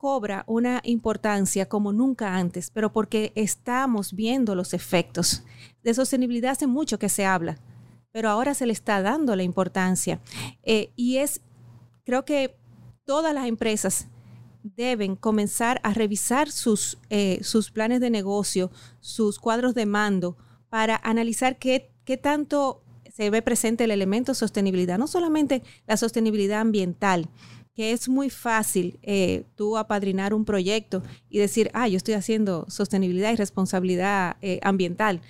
cobra 0.01 0.44
una 0.48 0.81
importancia 0.83 1.69
como 1.69 1.94
nunca 1.94 2.36
antes, 2.36 2.71
pero 2.71 2.92
porque 2.92 3.31
estamos 3.36 4.15
viendo 4.15 4.56
los 4.56 4.74
efectos. 4.74 5.43
De 5.84 5.93
sostenibilidad 5.93 6.53
hace 6.53 6.65
mucho 6.65 6.98
que 6.98 7.08
se 7.08 7.24
habla, 7.24 7.60
pero 8.12 8.27
ahora 8.27 8.55
se 8.55 8.65
le 8.65 8.74
está 8.74 9.03
dando 9.03 9.36
la 9.36 9.43
importancia. 9.43 10.20
Eh, 10.63 10.89
y 10.96 11.17
es, 11.17 11.41
creo 12.03 12.25
que 12.25 12.58
todas 13.05 13.31
las 13.36 13.46
empresas 13.46 14.08
deben 14.63 15.15
comenzar 15.15 15.79
a 15.84 15.93
revisar 15.93 16.50
sus, 16.50 16.98
eh, 17.12 17.38
sus 17.43 17.70
planes 17.70 18.01
de 18.01 18.10
negocio, 18.10 18.72
sus 19.01 19.38
cuadros 19.38 19.75
de 19.75 19.86
mando, 19.86 20.36
para 20.70 21.00
analizar 21.03 21.60
qué, 21.60 21.91
qué 22.05 22.17
tanto 22.17 22.81
se 23.13 23.29
ve 23.29 23.43
presente 23.43 23.84
el 23.84 23.91
elemento 23.91 24.34
sostenibilidad, 24.34 24.98
no 24.98 25.05
solamente 25.05 25.62
la 25.86 25.96
sostenibilidad 25.96 26.60
ambiental, 26.60 27.29
que 27.73 27.93
es 27.93 28.09
muy 28.09 28.29
fácil 28.29 28.99
eh, 29.01 29.45
tú 29.55 29.77
apadrinar 29.77 30.33
un 30.33 30.45
proyecto 30.45 31.01
y 31.29 31.39
decir, 31.39 31.71
ah, 31.73 31.87
yo 31.87 31.97
estoy 31.97 32.15
haciendo 32.15 32.65
sostenibilidad 32.69 33.31
y 33.31 33.35
responsabilidad 33.35 34.37
eh, 34.41 34.59
ambiental, 34.63 35.21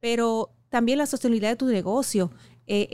pero 0.00 0.50
también 0.70 0.98
la 0.98 1.06
sostenibilidad 1.06 1.50
de 1.50 1.56
tu 1.56 1.66
negocio, 1.66 2.30
eh, 2.66 2.88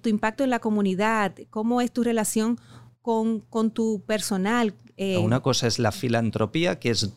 tu 0.00 0.08
impacto 0.08 0.44
en 0.44 0.50
la 0.50 0.60
comunidad, 0.60 1.34
cómo 1.50 1.80
es 1.80 1.92
tu 1.92 2.02
relación 2.02 2.58
con, 3.02 3.40
con 3.40 3.70
tu 3.70 4.02
personal. 4.06 4.74
Una 4.96 5.40
cosa 5.40 5.66
es 5.66 5.78
la 5.78 5.92
filantropía, 5.92 6.80
que 6.80 6.90
es 6.90 7.12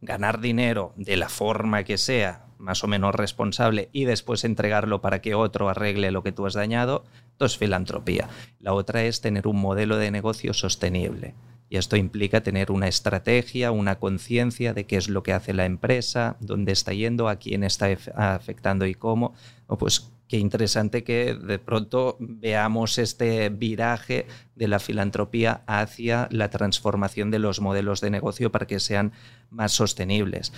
ganar 0.00 0.40
dinero 0.40 0.92
de 0.96 1.16
la 1.16 1.28
forma 1.28 1.84
que 1.84 1.98
sea, 1.98 2.46
más 2.58 2.84
o 2.84 2.86
menos 2.86 3.14
responsable, 3.14 3.88
y 3.92 4.04
después 4.04 4.44
entregarlo 4.44 5.00
para 5.00 5.20
que 5.20 5.34
otro 5.34 5.68
arregle 5.68 6.10
lo 6.10 6.22
que 6.22 6.32
tú 6.32 6.46
has 6.46 6.54
dañado, 6.54 7.04
es 7.46 7.58
filantropía. 7.58 8.28
La 8.60 8.72
otra 8.74 9.04
es 9.04 9.20
tener 9.20 9.46
un 9.46 9.60
modelo 9.60 9.96
de 9.96 10.10
negocio 10.10 10.54
sostenible. 10.54 11.34
Y 11.68 11.78
esto 11.78 11.96
implica 11.96 12.42
tener 12.42 12.70
una 12.70 12.86
estrategia, 12.86 13.70
una 13.70 13.98
conciencia 13.98 14.74
de 14.74 14.84
qué 14.84 14.96
es 14.96 15.08
lo 15.08 15.22
que 15.22 15.32
hace 15.32 15.54
la 15.54 15.64
empresa, 15.64 16.36
dónde 16.40 16.72
está 16.72 16.92
yendo, 16.92 17.28
a 17.28 17.36
quién 17.36 17.64
está 17.64 17.86
afectando 18.14 18.84
y 18.84 18.94
cómo. 18.94 19.34
pues 19.78 20.10
qué 20.32 20.38
interesante 20.38 21.04
que 21.04 21.34
de 21.34 21.58
pronto 21.58 22.16
veamos 22.18 22.96
este 22.96 23.50
viraje 23.50 24.24
de 24.56 24.66
la 24.66 24.78
filantropía 24.78 25.60
hacia 25.66 26.26
la 26.30 26.48
transformación 26.48 27.30
de 27.30 27.38
los 27.38 27.60
modelos 27.60 28.00
de 28.00 28.08
negocio 28.08 28.50
para 28.50 28.66
que 28.66 28.80
sean 28.80 29.12
más 29.50 29.72
sostenibles. 29.72 30.54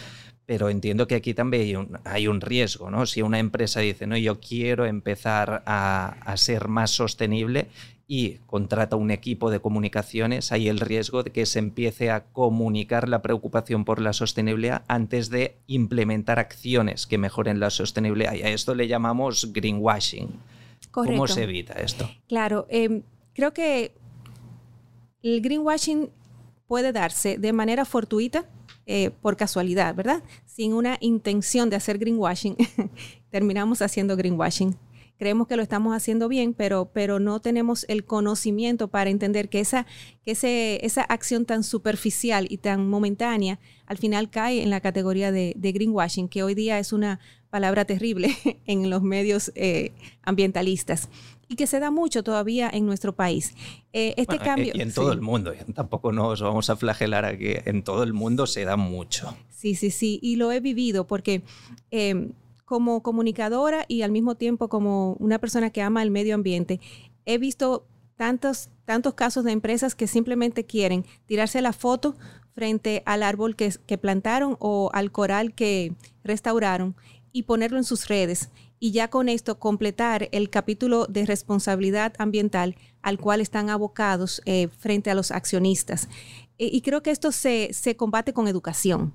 pero 0.47 0.69
entiendo 0.69 1.09
que 1.09 1.16
aquí 1.16 1.35
también 1.35 1.88
hay 2.04 2.28
un, 2.28 2.40
riesgo, 2.40 2.88
¿no? 2.88 3.04
Si 3.04 3.21
una 3.21 3.40
empresa 3.40 3.81
dice, 3.81 4.07
no, 4.07 4.16
yo 4.16 4.38
quiero 4.38 4.87
empezar 4.87 5.64
a, 5.66 6.35
ser 6.37 6.69
más 6.69 6.93
sostenible 6.93 7.66
y 8.06 8.34
contrata 8.46 8.96
un 8.96 9.11
equipo 9.11 9.50
de 9.50 9.61
comunicaciones, 9.61 10.52
hay 10.52 10.68
el 10.68 10.80
riesgo 10.80 11.23
de 11.23 11.30
que 11.30 11.46
se 11.46 11.58
empiece 11.58 12.11
a 12.11 12.25
comunicar 12.25 13.08
la 13.08 13.23
preocupación 13.23 13.84
por 13.84 14.00
la 14.00 14.12
sostenibilidad 14.12 14.84
antes 14.88 15.30
de 15.30 15.56
implementar 15.66 16.38
acciones 16.38 17.06
que 17.06 17.18
mejoren 17.18 17.61
la 17.61 17.70
sostenibilidad. 17.70 18.34
Y 18.34 18.42
a 18.42 18.50
esto 18.50 18.75
le 18.75 18.88
llamamos 18.88 19.52
greenwashing. 19.52 20.28
¿Cómo 20.90 21.26
se 21.26 21.44
evita 21.44 21.75
esto? 21.75 22.08
Claro, 22.28 22.66
em, 22.68 23.02
creo 23.32 23.52
que 23.52 23.92
el 25.23 25.40
greenwashing 25.40 26.11
puede 26.66 26.92
darse 26.92 27.38
de 27.38 27.52
manera 27.52 27.84
fortuita 27.84 28.44
eh, 28.87 29.11
por 29.23 29.37
casualidad, 29.37 29.94
¿verdad? 29.94 30.23
Sin 30.44 30.75
una 30.75 30.99
intención 31.00 31.70
de 31.70 31.76
hacer 31.76 31.99
greenwashing, 31.99 32.56
terminamos 33.30 33.80
haciendo 33.80 34.14
greenwashing. 34.16 34.76
Creemos 35.16 35.47
que 35.47 35.56
lo 35.56 35.62
estamos 35.62 35.94
haciendo 35.94 36.28
bien, 36.28 36.54
pero, 36.54 36.90
pero 36.92 37.21
no 37.21 37.40
tenemos 37.40 37.87
el 37.88 38.04
conocimiento 38.04 38.88
para 38.88 39.11
entender 39.11 39.49
que, 39.49 39.61
esa, 39.61 39.87
que 40.25 40.33
ese, 40.33 40.85
esa 40.85 41.02
acción 41.02 41.44
tan 41.44 41.62
superficial 41.62 42.47
y 42.50 42.59
tan 42.59 42.88
momentánea 42.88 43.61
al 43.87 43.99
final 43.99 44.30
cae 44.30 44.62
en 44.62 44.71
la 44.71 44.80
categoría 44.80 45.30
de, 45.30 45.54
greenwashing, 45.56 46.28
que 46.28 46.42
hoy 46.42 46.54
día 46.54 46.78
es 46.78 46.92
una 46.92 47.21
palabra 47.50 47.85
terrible 47.85 48.35
en 48.66 48.90
los 48.90 49.02
medios 49.02 49.52
eh, 49.54 49.92
ambientalistas 50.23 51.09
y 51.49 51.56
que 51.56 51.66
se 51.66 51.78
da 51.78 51.90
mucho 51.90 52.23
todavía 52.23 52.71
en 52.73 52.87
nuestro 52.87 53.14
país. 53.14 53.54
Eh, 53.92 54.14
este 54.16 54.38
cambio... 54.38 54.73
Y 54.75 54.80
en 54.80 54.92
todo 54.92 55.12
el 55.12 55.21
mundo, 55.21 55.52
tampoco 55.75 56.11
nos 56.11 56.40
vamos 56.40 56.71
a 56.71 56.76
flagelar 56.76 57.25
aquí, 57.25 57.52
en 57.64 57.83
todo 57.85 58.02
el 58.02 58.12
mundo 58.12 58.47
se 58.47 58.64
da 58.64 58.76
mucho. 58.76 59.37
Sí, 59.50 59.75
sí, 59.75 59.90
sí, 59.90 60.18
y 60.23 60.37
lo 60.37 60.52
he 60.52 60.61
vivido 60.61 61.06
porque... 61.06 61.42
Em, 61.90 62.33
como 62.64 63.02
comunicadora 63.02 63.85
y 63.88 64.02
al 64.02 64.11
mismo 64.11 64.35
tiempo 64.37 64.68
como 64.68 65.14
una 65.14 65.38
persona 65.38 65.71
que 65.71 65.83
ama 65.83 66.02
el 66.02 66.11
medio 66.11 66.35
ambiente, 66.35 66.80
he 67.26 67.38
visto 67.38 67.87
tantos, 68.16 68.71
tantos 68.85 69.14
casos 69.14 69.44
de 69.44 69.52
empresas 69.52 69.94
que 69.94 70.06
simplemente 70.06 70.64
quieren 70.64 71.04
tirarse 71.26 71.61
la 71.61 71.73
foto 71.73 72.16
frente 72.54 73.02
al 73.04 73.23
árbol 73.23 73.56
que, 73.56 73.99
plantaron 73.99 74.56
o 74.61 74.90
al 74.92 75.11
coral 75.11 75.54
que 75.54 75.92
restauraron 76.23 76.94
y 77.33 77.42
ponerlo 77.42 77.78
en 77.78 77.85
sus 77.85 78.06
redes 78.09 78.50
y 78.78 78.92
ya 78.92 79.09
con 79.09 79.28
esto 79.28 79.59
completar 79.59 80.28
el 80.30 80.50
capítulo 80.50 81.06
de 81.06 81.26
responsabilidad 81.26 82.14
ambiental 82.18 82.76
al 83.02 83.18
cual 83.18 83.40
están 83.40 83.71
abocados 83.71 84.40
eh, 84.44 84.68
frente 84.78 85.11
a 85.11 85.14
los 85.14 85.30
accionistas. 85.30 86.09
E, 86.59 86.66
y 86.66 86.80
creo 86.83 87.02
que 87.02 87.11
esto 87.11 87.33
se, 87.33 87.71
combate 87.97 88.33
con 88.33 88.47
educación. 88.47 89.12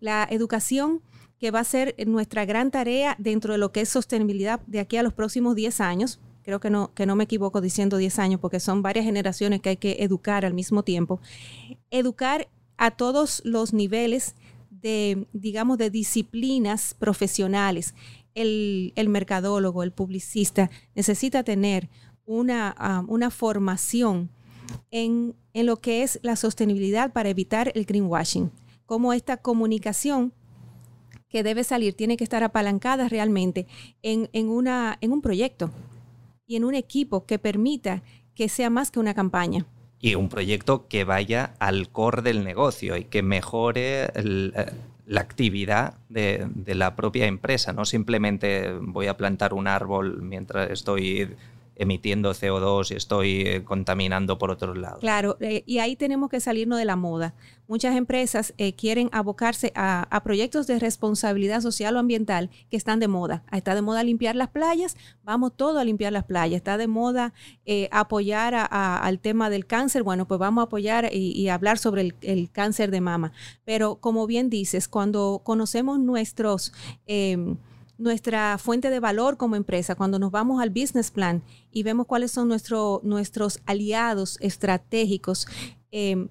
La 0.00 0.26
educación 0.30 1.02
que 1.40 1.50
va 1.50 1.60
a 1.60 1.64
ser 1.64 1.94
nuestra 2.06 2.44
gran 2.44 2.70
tarea 2.70 3.16
dentro 3.18 3.54
de 3.54 3.58
lo 3.58 3.72
que 3.72 3.80
es 3.80 3.88
sostenibilidad 3.88 4.60
de 4.66 4.78
aquí 4.78 4.98
a 4.98 5.02
los 5.02 5.14
próximos 5.14 5.56
10 5.56 5.80
años. 5.80 6.20
Creo 6.42 6.60
que 6.60 6.70
no, 6.70 6.92
que 6.94 7.06
no 7.06 7.16
me 7.16 7.24
equivoco 7.24 7.60
diciendo 7.60 7.96
10 7.96 8.18
años 8.18 8.40
porque 8.40 8.60
son 8.60 8.82
varias 8.82 9.06
generaciones 9.06 9.60
que 9.60 9.70
hay 9.70 9.76
que 9.76 9.96
educar 10.00 10.44
al 10.44 10.54
mismo 10.54 10.82
tiempo. 10.82 11.20
Educar 11.90 12.48
a 12.76 12.90
todos 12.90 13.42
los 13.44 13.72
niveles 13.72 14.34
de, 14.70 15.26
digamos, 15.32 15.78
de 15.78 15.90
disciplinas 15.90 16.94
profesionales 16.94 17.94
el, 18.34 19.08
mercadólogo, 19.08 19.82
el 19.82 19.92
publicista, 19.92 20.70
necesita 20.94 21.42
tener 21.42 21.88
una, 22.26 22.74
ah, 22.78 23.04
una 23.08 23.30
formación 23.30 24.30
en, 24.90 25.34
lo 25.54 25.76
que 25.78 26.02
es 26.02 26.20
la 26.22 26.36
sostenibilidad 26.36 27.12
para 27.12 27.28
evitar 27.28 27.72
el 27.74 27.84
greenwashing. 27.84 28.50
Cómo 28.86 29.12
esta 29.12 29.36
comunicación 29.36 30.32
que 31.30 31.42
debe 31.42 31.64
salir 31.64 31.94
tiene 31.94 32.16
que 32.16 32.24
estar 32.24 32.42
apalancada 32.42 33.08
realmente 33.08 33.66
en, 34.02 34.28
una, 34.48 34.98
en 35.00 35.12
un 35.12 35.22
proyecto 35.22 35.70
y 36.46 36.56
en 36.56 36.64
un 36.64 36.74
equipo 36.74 37.24
que 37.24 37.38
permita 37.38 38.02
que 38.34 38.48
sea 38.48 38.68
más 38.68 38.90
que 38.90 38.98
una 38.98 39.14
campaña. 39.14 39.64
Y 40.00 40.14
un 40.14 40.28
proyecto 40.28 40.88
que 40.88 41.04
vaya 41.04 41.54
al 41.58 41.90
core 41.90 42.22
del 42.22 42.42
negocio 42.42 42.96
y 42.96 43.04
que 43.04 43.22
mejore 43.22 44.04
eh, 44.14 44.50
la 45.06 45.20
actividad 45.20 45.98
de, 46.08 46.48
la 46.66 46.96
propia 46.96 47.26
empresa, 47.26 47.72
no 47.72 47.84
simplemente 47.84 48.72
voy 48.80 49.06
a 49.06 49.16
plantar 49.16 49.54
un 49.54 49.68
árbol 49.68 50.22
mientras 50.22 50.70
estoy 50.70 51.28
emitiendo 51.80 52.30
CO2 52.32 52.90
y 52.90 52.94
estoy 52.94 53.40
eh, 53.40 53.64
contaminando 53.64 54.36
por 54.36 54.50
otros 54.50 54.76
lados. 54.76 55.00
Claro, 55.00 55.38
eh, 55.40 55.64
y 55.64 55.78
ahí 55.78 55.96
tenemos 55.96 56.28
que 56.28 56.38
salirnos 56.38 56.78
de 56.78 56.84
la 56.84 56.94
moda. 56.94 57.34
Muchas 57.68 57.96
empresas 57.96 58.52
eh, 58.58 58.74
quieren 58.74 59.08
abocarse 59.12 59.72
a, 59.74 60.20
proyectos 60.22 60.66
de 60.66 60.78
responsabilidad 60.78 61.62
social 61.62 61.96
o 61.96 61.98
ambiental 61.98 62.50
que 62.70 62.76
están 62.76 63.00
de 63.00 63.08
moda. 63.08 63.44
Está 63.50 63.74
de 63.74 63.80
moda 63.80 64.04
limpiar 64.04 64.36
las 64.36 64.48
playas, 64.48 64.96
vamos 65.24 65.52
todo 65.56 65.78
a 65.78 65.84
limpiar 65.84 66.12
las 66.12 66.24
playas. 66.24 66.58
Está 66.58 66.76
de 66.76 66.86
moda 66.86 67.32
apoyar 67.90 68.68
al 68.70 69.18
tema 69.20 69.48
del 69.48 69.66
cáncer, 69.66 70.02
bueno, 70.02 70.26
pues 70.26 70.38
vamos 70.38 70.62
a 70.62 70.64
apoyar 70.66 71.08
y, 71.12 71.48
hablar 71.48 71.78
sobre 71.78 72.02
el, 72.02 72.14
el, 72.20 72.50
cáncer 72.50 72.90
de 72.90 73.00
mama. 73.00 73.32
Pero 73.64 73.96
como 73.96 74.26
bien 74.26 74.50
dices, 74.50 74.88
cuando 74.88 75.40
conocemos 75.44 75.98
nuestros 75.98 76.72
em, 77.06 77.56
nuestra 78.00 78.56
fuente 78.58 78.88
de 78.88 78.98
valor 78.98 79.36
como 79.36 79.56
empresa, 79.56 79.94
cuando 79.94 80.18
nos 80.18 80.30
vamos 80.30 80.60
al 80.60 80.70
business 80.70 81.10
plan 81.10 81.42
y 81.70 81.82
vemos 81.82 82.06
cuáles 82.06 82.30
son 82.30 82.48
nuestros 82.48 83.60
aliados 83.66 84.38
estratégicos, 84.40 85.46
eh, 85.92 86.26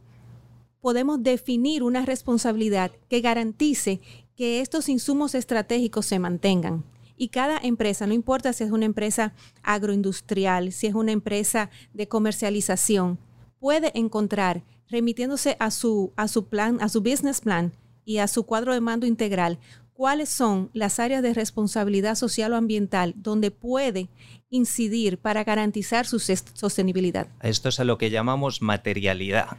podemos 0.81 1.21
definir 1.21 1.83
una 1.83 2.05
responsabilidad 2.05 2.91
que 3.07 3.21
garantice 3.21 4.01
que 4.35 4.61
estos 4.61 4.89
insumos 4.89 5.35
estratégicos 5.35 6.07
se 6.07 6.17
mantengan. 6.17 6.83
Y 7.15 7.27
cada 7.29 7.59
empresa, 7.61 8.07
no 8.07 8.13
importa 8.13 8.51
si 8.53 8.63
es 8.63 8.71
una 8.71 8.85
empresa 8.85 9.33
agroindustrial, 9.61 10.71
si 10.71 10.87
es 10.87 10.95
una 10.95 11.11
empresa 11.11 11.69
de 11.93 12.07
comercialización, 12.07 13.19
puede 13.59 13.91
encontrar, 13.93 14.63
remitiéndose 14.87 15.55
a 15.59 15.69
su, 15.69 16.13
a 16.15 16.27
su 16.27 16.45
plan, 16.45 16.77
a 16.81 16.89
su 16.89 17.01
business 17.01 17.41
plan 17.41 17.73
y 18.05 18.17
a 18.17 18.27
su 18.27 18.43
cuadro 18.43 18.73
de 18.73 18.81
mando 18.81 19.05
integral, 19.05 19.59
cuáles 19.99 20.29
son 20.29 20.69
las 20.71 20.97
áreas 20.97 21.21
de 21.21 21.33
responsabilidad 21.33 22.15
social 22.15 22.53
o 22.53 22.55
ambiental 22.55 23.13
donde 23.17 23.51
puede 23.51 24.07
incidir 24.49 25.17
para 25.17 25.43
garantizar 25.43 26.05
su 26.05 26.19
sostenibilidad. 26.19 27.27
Esto 27.41 27.67
es 27.67 27.81
a 27.81 27.83
lo 27.83 27.97
que 27.97 28.09
llamamos 28.09 28.61
materialidad, 28.61 29.57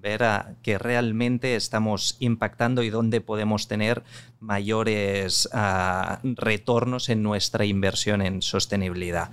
ver 0.00 0.24
a 0.24 0.56
que 0.64 0.76
realmente 0.76 1.54
estamos 1.54 2.16
impactando 2.18 2.82
y 2.82 2.90
dónde 2.90 3.20
podemos 3.20 3.68
tener 3.68 4.02
mayores 4.40 5.48
ah, 5.52 6.18
retornos 6.24 7.08
en 7.08 7.22
nuestra 7.22 7.64
inversión 7.64 8.22
en 8.22 8.42
sostenibilidad. 8.42 9.30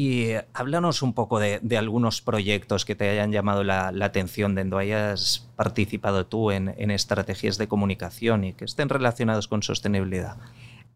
Y 0.00 0.34
háblanos 0.54 1.02
un 1.02 1.12
poco 1.12 1.40
de, 1.40 1.76
algunos 1.76 2.22
proyectos 2.22 2.84
que 2.84 2.94
te 2.94 3.10
hayan 3.10 3.32
llamado 3.32 3.64
la, 3.64 3.88
atención, 3.88 4.54
de 4.54 4.62
donde 4.62 4.76
hayas 4.78 5.50
participado 5.56 6.24
tú 6.24 6.52
en, 6.52 6.68
estrategias 6.92 7.58
de 7.58 7.66
comunicación 7.66 8.44
y 8.44 8.52
que 8.52 8.64
estén 8.64 8.90
relacionados 8.90 9.48
con 9.48 9.64
sostenibilidad. 9.64 10.36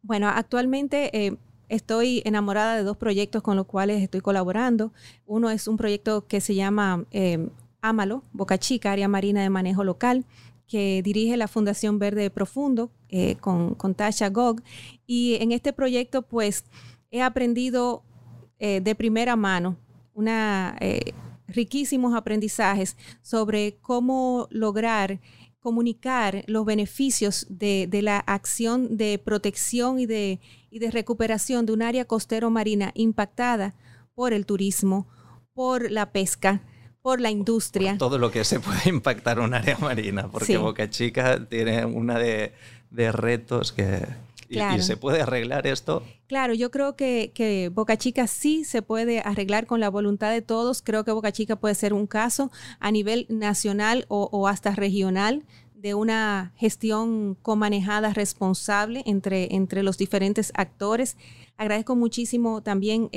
Bueno, 0.02 0.28
actualmente 0.28 1.10
eh, 1.18 1.36
estoy 1.68 2.22
enamorada 2.24 2.76
de 2.76 2.84
dos 2.84 2.96
proyectos 2.96 3.42
con 3.42 3.56
los 3.56 3.66
cuales 3.66 4.00
estoy 4.00 4.20
colaborando. 4.20 4.92
Uno 5.26 5.50
es 5.50 5.66
un 5.66 5.76
proyecto 5.76 6.28
que 6.28 6.40
se 6.40 6.54
llama 6.54 7.04
eh, 7.10 7.48
Ámalo, 7.80 8.22
Boca 8.32 8.56
Chica, 8.56 8.92
Área 8.92 9.08
Marina 9.08 9.42
de 9.42 9.50
Manejo 9.50 9.82
Local, 9.82 10.26
que 10.68 11.02
dirige 11.02 11.36
la 11.36 11.48
Fundación 11.48 11.98
Verde 11.98 12.30
Profundo 12.30 12.92
eh, 13.08 13.34
con, 13.40 13.74
con 13.74 13.96
Tasha 13.96 14.28
Gog. 14.28 14.62
Y 15.08 15.38
en 15.40 15.50
este 15.50 15.72
proyecto, 15.72 16.22
pues, 16.22 16.66
he 17.10 17.20
aprendido 17.20 18.04
eh, 18.64 18.80
de 18.80 18.94
primera 18.94 19.34
mano, 19.34 19.76
una, 20.14 20.76
eh, 20.78 21.14
riquísimos 21.48 22.14
aprendizajes 22.14 22.96
sobre 23.20 23.74
cómo 23.80 24.46
lograr 24.52 25.18
comunicar 25.58 26.44
los 26.46 26.64
beneficios 26.64 27.44
de, 27.48 27.88
la 28.02 28.18
acción 28.20 28.96
de 28.96 29.18
protección 29.18 29.98
y 29.98 30.06
de, 30.06 30.38
y 30.70 30.78
de 30.78 30.92
recuperación 30.92 31.66
de 31.66 31.72
un 31.72 31.82
área 31.82 32.04
costero 32.04 32.50
marina 32.50 32.92
impactada 32.94 33.74
por 34.14 34.32
el 34.32 34.46
turismo, 34.46 35.08
por 35.54 35.90
la 35.90 36.12
pesca, 36.12 36.62
por 37.00 37.20
la 37.20 37.32
industria. 37.32 37.98
todo 37.98 38.16
lo 38.16 38.30
que 38.30 38.44
se 38.44 38.60
puede 38.60 38.88
impactar 38.90 39.40
un 39.40 39.54
área 39.54 39.76
marina, 39.78 40.28
porque 40.30 40.56
Boca 40.56 40.88
Chica 40.88 41.46
tiene 41.46 41.84
una 41.84 42.16
de 42.16 42.52
retos 43.10 43.72
que, 43.72 44.06
¿Y, 44.52 44.82
se 44.82 44.96
puede 44.96 45.22
arreglar 45.22 45.66
esto? 45.66 46.02
Claro, 46.26 46.54
yo 46.54 46.70
creo 46.70 46.96
que, 46.96 47.70
Boca 47.74 47.96
Chica 47.96 48.26
sí 48.26 48.64
se 48.64 48.82
puede 48.82 49.20
arreglar 49.20 49.66
con 49.66 49.80
la 49.80 49.88
voluntad 49.88 50.30
de 50.30 50.42
todos. 50.42 50.82
Creo 50.82 51.04
que 51.04 51.12
Boca 51.12 51.32
Chica 51.32 51.56
puede 51.56 51.74
ser 51.74 51.92
un 51.92 52.06
caso 52.06 52.50
a 52.78 52.90
nivel 52.90 53.26
nacional 53.28 54.04
o, 54.08 54.48
hasta 54.48 54.72
regional 54.72 55.44
de 55.74 55.94
una 55.94 56.52
gestión 56.56 57.36
comanejada 57.42 58.12
responsable 58.12 59.02
entre, 59.04 59.54
entre 59.54 59.82
los 59.82 59.98
diferentes 59.98 60.52
actores. 60.54 61.16
Agradezco 61.56 61.96
muchísimo 61.96 62.62
también 62.62 63.10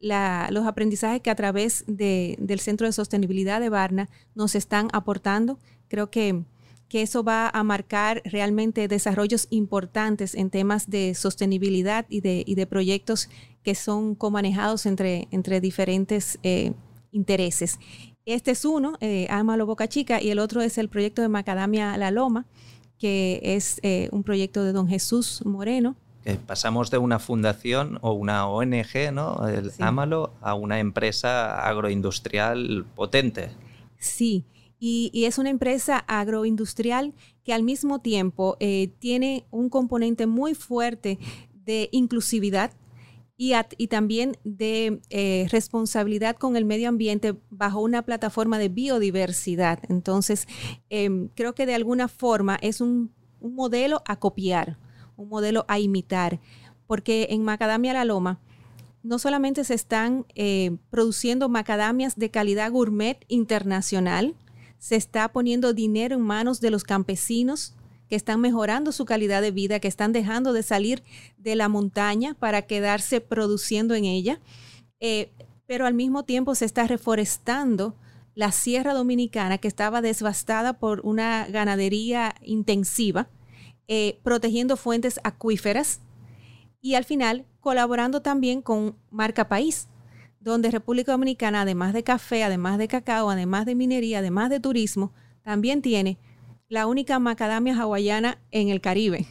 los 0.00 0.66
aprendizajes 0.66 1.20
que 1.20 1.30
a 1.30 1.36
través 1.36 1.84
del 1.86 2.60
Centro 2.60 2.86
de 2.86 2.92
Sostenibilidad 2.92 3.60
de 3.60 3.68
Barna 3.68 4.08
nos 4.34 4.54
están 4.54 4.88
aportando. 4.92 5.58
Creo 5.88 6.10
que 6.10 6.44
que 6.92 7.00
eso 7.00 7.24
va 7.24 7.48
a 7.48 7.64
marcar 7.64 8.20
realmente 8.26 8.86
desarrollos 8.86 9.46
importantes 9.48 10.34
en 10.34 10.50
temas 10.50 10.90
de 10.90 11.14
sostenibilidad 11.14 12.04
y 12.10 12.20
de, 12.20 12.44
y 12.46 12.54
de 12.54 12.66
proyectos 12.66 13.30
que 13.62 13.74
son 13.74 14.14
comanejados 14.14 14.84
entre, 14.84 15.26
entre 15.30 15.62
diferentes 15.62 16.38
eh, 16.42 16.74
intereses. 17.10 17.78
Este 18.26 18.50
es 18.50 18.66
uno, 18.66 18.98
eh, 19.00 19.26
Ámalo 19.30 19.64
Boca 19.64 19.88
Chica, 19.88 20.20
y 20.20 20.32
el 20.32 20.38
otro 20.38 20.60
es 20.60 20.76
el 20.76 20.90
proyecto 20.90 21.22
de 21.22 21.28
Macadamia 21.28 21.96
La 21.96 22.10
Loma, 22.10 22.44
que 22.98 23.40
es 23.42 23.80
eh, 23.82 24.10
un 24.12 24.22
proyecto 24.22 24.62
de 24.62 24.74
don 24.74 24.86
Jesús 24.86 25.40
Moreno. 25.46 25.96
pasamos 26.46 26.90
de 26.90 26.98
una 26.98 27.18
fundación 27.18 28.00
o 28.02 28.12
una 28.12 28.46
ONG, 28.46 29.14
¿no? 29.14 29.48
El 29.48 29.72
Ámalo, 29.78 30.34
a 30.42 30.52
una 30.52 30.78
empresa 30.78 31.66
agroindustrial 31.66 32.84
potente. 32.94 33.48
Sí, 33.96 34.44
y, 34.84 35.26
es 35.26 35.38
una 35.38 35.50
empresa 35.50 35.98
agroindustrial 36.08 37.14
que 37.44 37.52
al 37.52 37.62
mismo 37.62 38.00
tiempo 38.00 38.56
eh, 38.58 38.90
tiene 38.98 39.46
un 39.52 39.68
componente 39.68 40.26
muy 40.26 40.56
fuerte 40.56 41.20
de 41.54 41.88
inclusividad 41.92 42.72
y, 43.36 43.54
también 43.86 44.36
de 44.42 45.00
eh, 45.10 45.46
responsabilidad 45.52 46.34
con 46.34 46.56
el 46.56 46.64
medio 46.64 46.88
ambiente 46.88 47.36
bajo 47.48 47.80
una 47.80 48.02
plataforma 48.02 48.58
de 48.58 48.70
biodiversidad. 48.70 49.78
Entonces, 49.88 50.48
em, 50.90 51.28
creo 51.36 51.54
que 51.54 51.66
de 51.66 51.76
alguna 51.76 52.08
forma 52.08 52.58
es 52.60 52.80
un, 52.80 53.12
modelo 53.40 54.02
a 54.06 54.18
copiar, 54.18 54.78
un 55.16 55.28
modelo 55.28 55.64
a 55.68 55.78
imitar, 55.78 56.40
porque 56.88 57.28
en 57.30 57.44
Macadamia 57.44 57.92
La 57.92 58.04
Loma 58.04 58.40
no 59.02 59.18
solamente 59.18 59.64
se 59.64 59.74
están 59.74 60.26
eh, 60.34 60.76
produciendo 60.90 61.48
macadamias 61.48 62.16
de 62.16 62.30
calidad 62.30 62.70
gourmet 62.70 63.24
internacional, 63.26 64.36
se 64.82 64.96
está 64.96 65.30
poniendo 65.30 65.74
dinero 65.74 66.16
en 66.16 66.22
manos 66.22 66.60
de 66.60 66.68
los 66.68 66.82
campesinos 66.82 67.72
que 68.08 68.16
están 68.16 68.40
mejorando 68.40 68.90
su 68.90 69.04
calidad 69.04 69.40
de 69.40 69.52
vida, 69.52 69.78
que 69.78 69.86
están 69.86 70.12
dejando 70.12 70.52
de 70.52 70.64
salir 70.64 71.04
de 71.38 71.54
la 71.54 71.68
montaña 71.68 72.34
para 72.34 72.62
quedarse 72.62 73.20
produciendo 73.20 73.94
en 73.94 74.06
ella, 74.06 74.40
eh, 74.98 75.30
pero 75.66 75.86
al 75.86 75.94
mismo 75.94 76.24
tiempo 76.24 76.56
se 76.56 76.64
está 76.64 76.84
reforestando 76.88 77.94
la 78.34 78.50
Sierra 78.50 78.92
Dominicana 78.92 79.58
que 79.58 79.68
estaba 79.68 80.02
devastada 80.02 80.72
por 80.72 81.02
una 81.04 81.46
ganadería 81.46 82.34
intensiva, 82.42 83.28
eh, 83.86 84.18
protegiendo 84.24 84.76
fuentes 84.76 85.20
acuíferas 85.22 86.00
y 86.80 86.96
al 86.96 87.04
final 87.04 87.46
colaborando 87.60 88.20
también 88.20 88.62
con 88.62 88.96
Marca 89.12 89.48
País, 89.48 89.86
donde 90.42 90.70
República 90.70 91.12
Dominicana, 91.12 91.62
además 91.62 91.92
de 91.92 92.02
café, 92.02 92.44
además 92.44 92.78
de 92.78 92.88
cacao, 92.88 93.30
además 93.30 93.66
de 93.66 93.74
minería, 93.74 94.18
además 94.18 94.50
de 94.50 94.60
turismo, 94.60 95.12
también 95.42 95.82
tiene 95.82 96.18
la 96.68 96.86
única 96.86 97.18
macadamia 97.18 97.76
hawaiana 97.78 98.38
en 98.50 98.68
el 98.68 98.80
Caribe. 98.80 99.26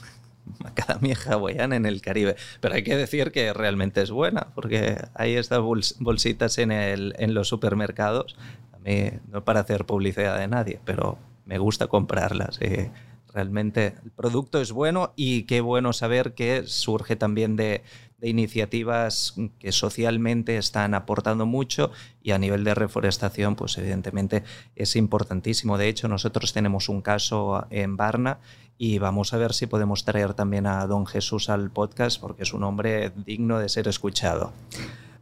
Macadamia 0.60 1.16
hawaiana 1.26 1.76
en 1.76 1.84
el 1.84 2.00
Caribe. 2.00 2.36
Pero 2.60 2.74
hay 2.74 2.82
que 2.82 2.96
decir 2.96 3.32
que 3.32 3.52
realmente 3.52 4.02
es 4.02 4.10
buena, 4.10 4.48
porque 4.54 4.96
hay 5.14 5.34
estas 5.34 5.60
bolsitas 5.60 6.58
en, 6.58 6.72
el, 6.72 7.14
en 7.18 7.34
los 7.34 7.48
supermercados. 7.48 8.36
A 8.72 8.78
mí 8.78 9.10
no 9.30 9.44
para 9.44 9.60
hacer 9.60 9.84
publicidad 9.84 10.38
de 10.38 10.48
nadie, 10.48 10.80
pero 10.84 11.18
me 11.44 11.58
gusta 11.58 11.86
comprarlas. 11.88 12.60
Eh, 12.62 12.90
realmente 13.32 13.94
el 14.02 14.10
producto 14.12 14.60
es 14.62 14.72
bueno 14.72 15.12
y 15.16 15.42
qué 15.42 15.60
bueno 15.60 15.92
saber 15.92 16.32
que 16.32 16.62
surge 16.66 17.16
también 17.16 17.56
de, 17.56 17.82
de 18.18 18.28
iniciativas 18.28 19.34
que 19.58 19.72
socialmente 19.72 20.56
están 20.56 20.94
aportando 20.94 21.46
mucho 21.46 21.90
y 22.22 22.30
a 22.30 22.38
nivel 22.38 22.64
de 22.64 22.74
reforestación, 22.74 23.56
pues 23.56 23.76
evidentemente 23.78 24.42
es 24.74 24.96
importantísimo. 24.96 25.78
De 25.78 25.88
hecho, 25.88 26.08
nosotros 26.08 26.52
tenemos 26.52 26.88
un 26.88 27.02
caso 27.02 27.66
en 27.70 27.96
Varna 27.96 28.38
y 28.78 28.98
vamos 28.98 29.32
a 29.32 29.38
ver 29.38 29.52
si 29.52 29.66
podemos 29.66 30.04
traer 30.04 30.34
también 30.34 30.66
a 30.66 30.86
don 30.86 31.06
Jesús 31.06 31.48
al 31.48 31.70
podcast 31.70 32.20
porque 32.20 32.42
es 32.42 32.52
un 32.52 32.64
hombre 32.64 33.12
digno 33.24 33.58
de 33.58 33.68
ser 33.68 33.88
escuchado. 33.88 34.52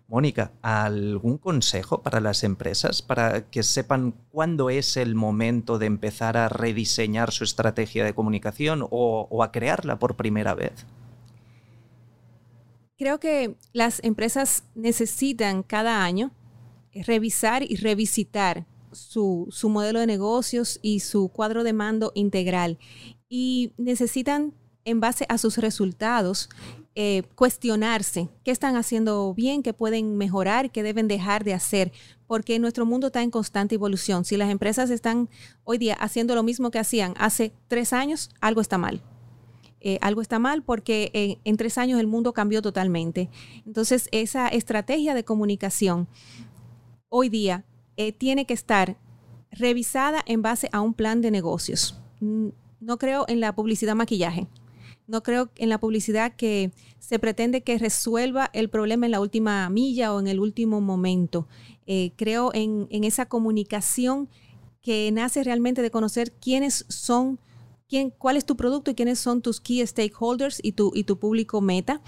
Mónica, 0.07 0.53
¿algún 0.63 1.39
consejo 1.39 2.03
para 2.03 2.21
las 2.21 2.45
empresas 2.45 3.01
para 3.01 3.47
que 3.47 3.63
sepan 3.63 4.15
cuándo 4.31 4.71
es 4.71 4.97
el 4.97 5.15
momento 5.15 5.79
de 5.79 5.87
empezar 5.87 6.37
a 6.37 6.49
rediseñar 6.49 7.33
su 7.33 7.43
estrategia 7.43 8.05
de 8.05 8.15
comunicación 8.15 8.83
o, 8.83 9.27
o 9.31 9.43
a 9.43 9.51
crearla 9.51 9.99
por 9.99 10.15
primera 10.15 10.55
vez? 10.55 10.87
Creo 13.05 13.21
que 13.21 13.55
las 13.75 14.03
empresas 14.03 14.65
necesitan 14.75 15.63
cada 15.63 16.03
año 16.03 16.31
revisar 16.95 17.63
y 17.63 17.77
revisitar 17.77 18.65
su, 18.93 19.47
modelo 19.65 20.01
de 20.01 20.07
negocios 20.07 20.79
y 20.81 21.01
su 21.01 21.29
cuadro 21.29 21.65
de 21.65 21.75
mando 21.75 22.13
integral. 22.15 22.79
Y 23.29 23.75
necesitan, 23.77 24.55
en 24.87 25.01
base 25.01 25.27
a 25.29 25.37
sus 25.37 25.59
resultados, 25.59 26.49
eh, 26.95 27.25
cuestionarse 27.35 28.31
qué 28.43 28.53
están 28.53 28.75
haciendo 28.75 29.35
bien, 29.35 29.63
qué 29.63 29.75
pueden 29.75 30.17
mejorar, 30.17 30.73
qué 30.73 30.83
deben 30.83 31.07
dejar 31.07 31.45
de 31.45 31.53
hacer, 31.53 31.93
porque 32.27 32.59
nuestro 32.59 32.87
mundo 32.87 33.09
está 33.09 33.23
en 33.23 33.31
constante 33.31 33.75
evolución. 33.75 34.25
Si 34.25 34.39
las 34.39 34.49
empresas 34.49 34.89
están 34.89 35.29
hoy 35.65 35.77
día 35.77 35.93
haciendo 35.93 36.35
lo 36.35 36.43
mismo 36.43 36.71
que 36.71 36.79
hacían 36.79 37.13
hace 37.19 37.53
tres 37.69 37.93
años, 37.93 38.31
algo 38.41 38.63
está 38.63 38.79
mal. 38.79 39.03
Eh, 39.87 39.99
algo 40.01 40.23
está 40.23 40.39
mal 40.39 40.63
porque 40.63 41.39
en, 41.45 41.57
tres 41.59 41.77
años 41.77 42.01
el 42.01 42.07
mundo 42.07 42.33
cambió 42.33 42.63
totalmente. 42.63 43.29
Entonces, 43.67 44.09
esa 44.13 44.49
estrategia 44.49 45.13
de 45.13 45.25
comunicación 45.25 46.09
hoy 47.11 47.29
día 47.29 47.67
eh, 47.99 48.13
tiene 48.13 48.47
que 48.47 48.55
estar 48.55 48.97
revisada 49.51 50.23
en 50.25 50.41
base 50.41 50.71
a 50.73 50.81
un 50.81 50.95
plan 50.95 51.21
de 51.21 51.31
negocios. 51.31 52.01
No 52.21 52.97
creo 52.97 53.27
en 53.29 53.41
la 53.41 53.55
publicidad 53.55 53.95
maquillaje. 53.95 54.47
No 55.07 55.23
creo 55.23 55.51
en 55.57 55.69
la 55.69 55.79
publicidad 55.79 56.35
que 56.35 56.73
se 56.99 57.19
pretende 57.19 57.63
que 57.63 57.77
resuelva 57.77 58.49
el 58.55 58.71
problema 58.71 59.05
en 59.05 59.13
la 59.13 59.21
última 59.21 59.69
milla 59.69 60.15
o 60.15 60.21
en 60.21 60.29
el 60.29 60.41
último 60.41 60.81
momento. 60.81 61.47
Eh, 61.87 62.13
creo 62.17 62.53
en, 62.55 62.87
en 62.89 63.05
esa 63.05 63.27
comunicación 63.27 64.31
que 64.81 65.11
nace 65.13 65.45
realmente 65.45 65.83
de 65.83 65.91
conocer 65.91 66.33
quiénes 66.33 66.87
son 66.89 67.39
cuál 68.19 68.37
es 68.37 68.45
tu 68.45 68.57
producto 68.57 68.91
y 68.91 68.95
quiénes 68.95 69.19
son 69.19 69.43
tus 69.43 69.61
key 69.61 69.87
stakeholders 69.87 70.61
y 70.63 70.73
tu, 70.73 70.93
y 70.95 71.05
tu 71.05 71.19
público 71.19 71.61
meta. 71.61 72.01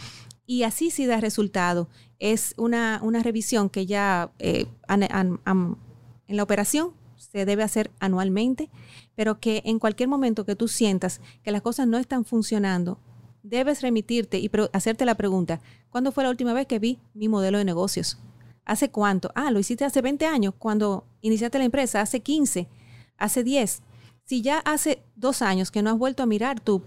Y 0.47 0.62
así 0.62 0.91
sí 0.91 1.07
da 1.07 1.21
resultado. 1.21 1.89
Es 2.19 2.55
una, 2.57 3.01
revisión 3.23 3.69
que 3.69 3.87
ya 3.87 4.31
eh, 4.39 4.67
en 4.89 6.37
la 6.37 6.43
operación 6.43 6.93
se 7.17 7.45
debe 7.45 7.62
hacer 7.62 7.91
anualmente, 7.99 8.71
pero 9.15 9.41
que 9.41 9.62
en 9.65 9.79
cualquier 9.79 10.09
momento 10.09 10.45
que 10.45 10.57
tú 10.57 10.69
sientas 10.69 11.21
que 11.43 11.51
las 11.51 11.62
cosas 11.62 11.87
no 11.87 11.99
están 11.99 12.25
funcionando, 12.25 12.99
debes 13.43 13.83
remitirte 13.83 14.39
y 14.39 14.51
hacerte 14.73 15.05
la 15.05 15.15
pregunta, 15.15 15.61
¿cuándo 15.91 16.12
fue 16.12 16.25
la 16.25 16.31
última 16.31 16.53
vez 16.53 16.67
que 16.67 16.79
vi 16.79 16.99
mi 17.15 17.29
modelo 17.29 17.59
de 17.59 17.65
negocios? 17.65 18.19
¿Hace 18.65 18.91
cuánto? 18.91 19.31
Ah, 19.35 19.51
lo 19.51 19.61
hiciste 19.61 19.85
hace 19.85 20.03
20 20.03 20.27
años, 20.27 20.55
cuando 20.59 21.05
iniciaste 21.21 21.59
la 21.59 21.65
empresa, 21.65 22.01
hace 22.01 22.21
15, 22.21 22.69
hace 23.17 23.45
10. 23.45 23.83
Si 24.27 24.43
ya 24.43 24.59
hace 24.59 25.05
dos 25.15 25.41
años 25.41 25.71
que 25.71 25.83
no 25.83 25.91
has 25.91 25.99
vuelto 25.99 26.25
a 26.25 26.27
mirar 26.27 26.59
tu, 26.59 26.83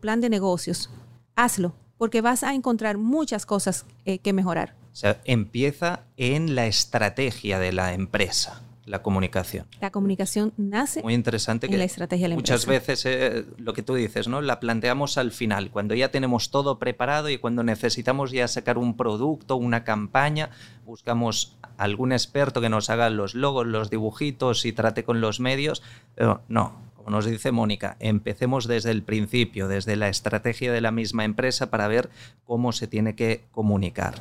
plan 0.00 0.22
de 0.22 0.30
negocios, 0.30 0.90
hazlo, 1.36 1.74
porque 1.98 2.22
vas 2.22 2.42
a 2.42 2.54
encontrar 2.54 2.96
muchas 2.96 3.44
cosas 3.44 3.84
eh, 4.06 4.20
que 4.20 4.32
mejorar. 4.32 4.74
O 5.04 5.14
empieza 5.24 6.06
en 6.16 6.54
la 6.54 6.66
estrategia 6.66 7.58
de 7.58 7.72
la 7.72 7.92
empresa 7.92 8.62
la 8.88 9.02
comunicación. 9.02 9.66
La 9.80 9.90
comunicación 9.90 10.52
nace 10.56 11.02
Muy 11.02 11.14
interesante 11.14 11.66
en 11.66 11.78
la 11.78 11.84
estrategia 11.84 12.24
de 12.24 12.28
la 12.30 12.34
muchas 12.36 12.66
veces 12.66 13.04
eh, 13.06 13.44
lo 13.58 13.72
que 13.74 13.82
tú 13.82 13.94
dices, 13.94 14.28
¿no? 14.28 14.40
La 14.40 14.60
planteamos 14.60 15.18
al 15.18 15.30
final, 15.30 15.70
cuando 15.70 15.94
ya 15.94 16.10
tenemos 16.10 16.50
todo 16.50 16.78
preparado 16.78 17.28
y 17.28 17.38
cuando 17.38 17.62
necesitamos 17.62 18.30
ya 18.30 18.48
sacar 18.48 18.78
un 18.78 18.96
producto, 18.96 19.56
una 19.56 19.84
campaña, 19.84 20.50
buscamos 20.84 21.56
algún 21.76 22.12
experto 22.12 22.60
que 22.60 22.68
nos 22.68 22.90
haga 22.90 23.10
los 23.10 23.34
logos, 23.34 23.66
los 23.66 23.90
dibujitos 23.90 24.64
y 24.64 24.72
trate 24.72 25.04
con 25.04 25.20
los 25.20 25.40
medios, 25.40 25.82
pero 26.14 26.42
no, 26.48 26.80
como 26.96 27.10
nos 27.10 27.26
dice 27.26 27.52
Mónica, 27.52 27.96
empecemos 28.00 28.66
desde 28.66 28.90
el 28.90 29.02
principio, 29.02 29.68
desde 29.68 29.96
la 29.96 30.08
estrategia 30.08 30.72
de 30.72 30.80
la 30.80 30.90
misma 30.90 31.24
empresa 31.24 31.70
para 31.70 31.88
ver 31.88 32.10
cómo 32.44 32.72
se 32.72 32.86
tiene 32.86 33.14
que 33.14 33.44
comunicar. 33.52 34.14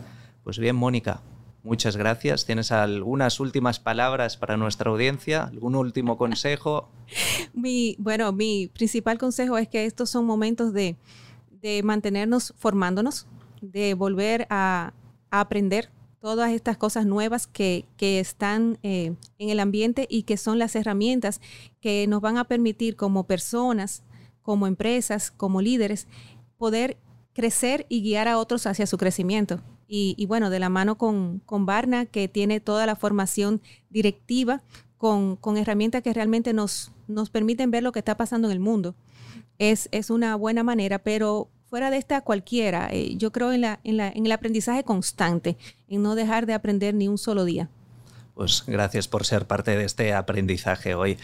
Pues 0.43 0.59
bien, 0.59 0.75
Mónica, 0.75 1.21
muchas 1.67 1.97
gracias. 1.97 2.45
¿Tienes 2.45 2.71
algunas 2.71 3.39
últimas 3.39 3.79
palabras 3.79 4.37
para 4.37 4.57
nuestra 4.57 4.89
audiencia? 4.89 5.43
¿Algún 5.43 5.75
último 5.75 6.17
consejo? 6.17 6.89
mi, 7.53 7.95
bueno, 7.99 8.31
mi 8.31 8.67
principal 8.73 9.17
consejo 9.17 9.57
es 9.57 9.67
que 9.67 9.85
estos 9.85 10.09
son 10.09 10.25
momentos 10.25 10.73
de, 10.73 10.95
mantenernos 11.83 12.53
formándonos, 12.57 13.27
de 13.61 13.93
volver 13.93 14.47
a, 14.49 14.93
aprender 15.29 15.91
todas 16.21 16.53
estas 16.53 16.77
cosas 16.77 17.05
nuevas 17.05 17.45
que, 17.47 17.85
están 17.99 18.79
eh, 18.81 19.13
en 19.37 19.49
el 19.49 19.59
ambiente 19.59 20.07
y 20.09 20.23
que 20.23 20.37
son 20.37 20.57
las 20.57 20.75
herramientas 20.75 21.41
que 21.81 22.07
nos 22.07 22.21
van 22.21 22.37
a 22.37 22.45
permitir 22.45 22.95
como 22.95 23.27
personas, 23.27 24.03
como 24.41 24.65
empresas, 24.67 25.31
como 25.31 25.61
líderes, 25.61 26.07
poder 26.57 26.97
crecer 27.33 27.85
y 27.89 28.01
guiar 28.01 28.29
a 28.29 28.37
otros 28.37 28.65
hacia 28.65 28.87
su 28.87 28.97
crecimiento. 28.97 29.61
Y, 29.87 30.25
bueno, 30.25 30.49
de 30.49 30.59
la 30.59 30.69
mano 30.69 30.97
con, 30.97 31.39
con 31.45 31.65
Barna, 31.65 32.05
que 32.05 32.27
tiene 32.27 32.59
toda 32.59 32.85
la 32.85 32.95
formación 32.95 33.61
directiva 33.89 34.61
con, 34.97 35.37
herramientas 35.57 36.01
que 36.01 36.13
realmente 36.13 36.53
nos, 36.53 36.91
nos 37.07 37.29
permiten 37.29 37.71
ver 37.71 37.83
lo 37.83 37.91
que 37.91 37.99
está 37.99 38.17
pasando 38.17 38.47
en 38.47 38.53
el 38.53 38.59
mundo. 38.59 38.95
Es, 39.59 39.87
es 39.91 40.09
una 40.09 40.35
buena 40.35 40.63
manera, 40.63 40.99
pero 40.99 41.49
fuera 41.69 41.89
de 41.89 41.97
esta 41.97 42.21
cualquiera, 42.21 42.89
eh, 42.91 43.15
yo 43.17 43.31
creo 43.31 43.51
en, 43.51 43.61
la, 43.61 43.79
en, 43.83 43.97
la, 43.97 44.09
en 44.09 44.25
el 44.25 44.31
aprendizaje 44.31 44.83
constante, 44.83 45.57
en 45.87 46.01
no 46.01 46.15
dejar 46.15 46.45
de 46.45 46.53
aprender 46.53 46.93
ni 46.93 47.07
un 47.07 47.17
solo 47.17 47.45
día. 47.45 47.69
Pues 48.37 48.65
gracias 48.67 49.07
por 49.07 49.25
ser 49.25 49.47
parte 49.47 49.75
de 49.75 49.83
este 49.83 50.13
aprendizaje 50.13 50.93
hoy. 50.93 51.17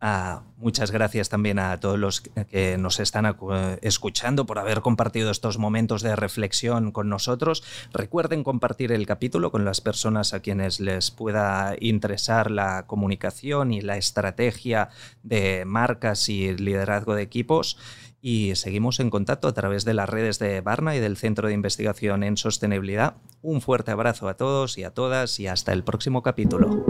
Ah, 0.00 0.42
muchas 0.56 0.92
gracias 0.92 1.28
también 1.28 1.58
a 1.58 1.80
todos 1.80 1.98
los 1.98 2.20
que 2.20 2.78
nos 2.78 3.00
están 3.00 3.36
escuchando 3.82 4.46
por 4.46 4.60
haber 4.60 4.80
compartido 4.80 5.32
estos 5.32 5.58
momentos 5.58 6.00
de 6.00 6.14
reflexión 6.14 6.92
con 6.92 7.08
nosotros. 7.08 7.64
Recuerden 7.92 8.44
compartir 8.44 8.92
el 8.92 9.04
capítulo 9.04 9.50
con 9.50 9.64
las 9.64 9.80
personas 9.80 10.32
a 10.32 10.40
quienes 10.40 10.78
les 10.78 11.10
pueda 11.10 11.74
interesar 11.80 12.52
la 12.52 12.86
comunicación 12.86 13.72
y 13.72 13.80
la 13.80 13.96
estrategia 13.96 14.90
de 15.24 15.64
marcas 15.64 16.28
y 16.28 16.56
liderazgo 16.56 17.16
de 17.16 17.22
equipos 17.22 17.78
y 18.22 18.54
seguimos 18.56 19.00
en 19.00 19.10
contacto 19.10 19.48
a 19.48 19.54
través 19.54 19.84
de 19.84 19.94
las 19.94 20.08
redes 20.08 20.38
de 20.38 20.60
Barna 20.60 20.94
y 20.96 21.00
del 21.00 21.16
Centro 21.16 21.48
de 21.48 21.54
Investigación 21.54 22.22
en 22.22 22.36
Sostenibilidad. 22.36 23.14
Un 23.42 23.60
fuerte 23.60 23.90
abrazo 23.90 24.28
a 24.28 24.34
todos 24.34 24.78
y 24.78 24.84
a 24.84 24.90
todas 24.90 25.40
y 25.40 25.46
hasta 25.46 25.72
el 25.72 25.84
próximo 25.84 26.22
capítulo. 26.22 26.84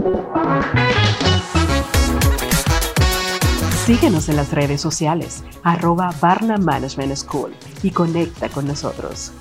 Síguenos 3.85 4.29
en 4.29 4.35
las 4.35 4.51
redes 4.51 4.79
sociales, 4.79 5.43
arroba 5.63 6.13
Barna 6.21 6.57
Management 6.57 7.15
School 7.15 7.53
y 7.81 7.91
conecta 7.91 8.47
con 8.49 8.67
nosotros. 8.67 9.33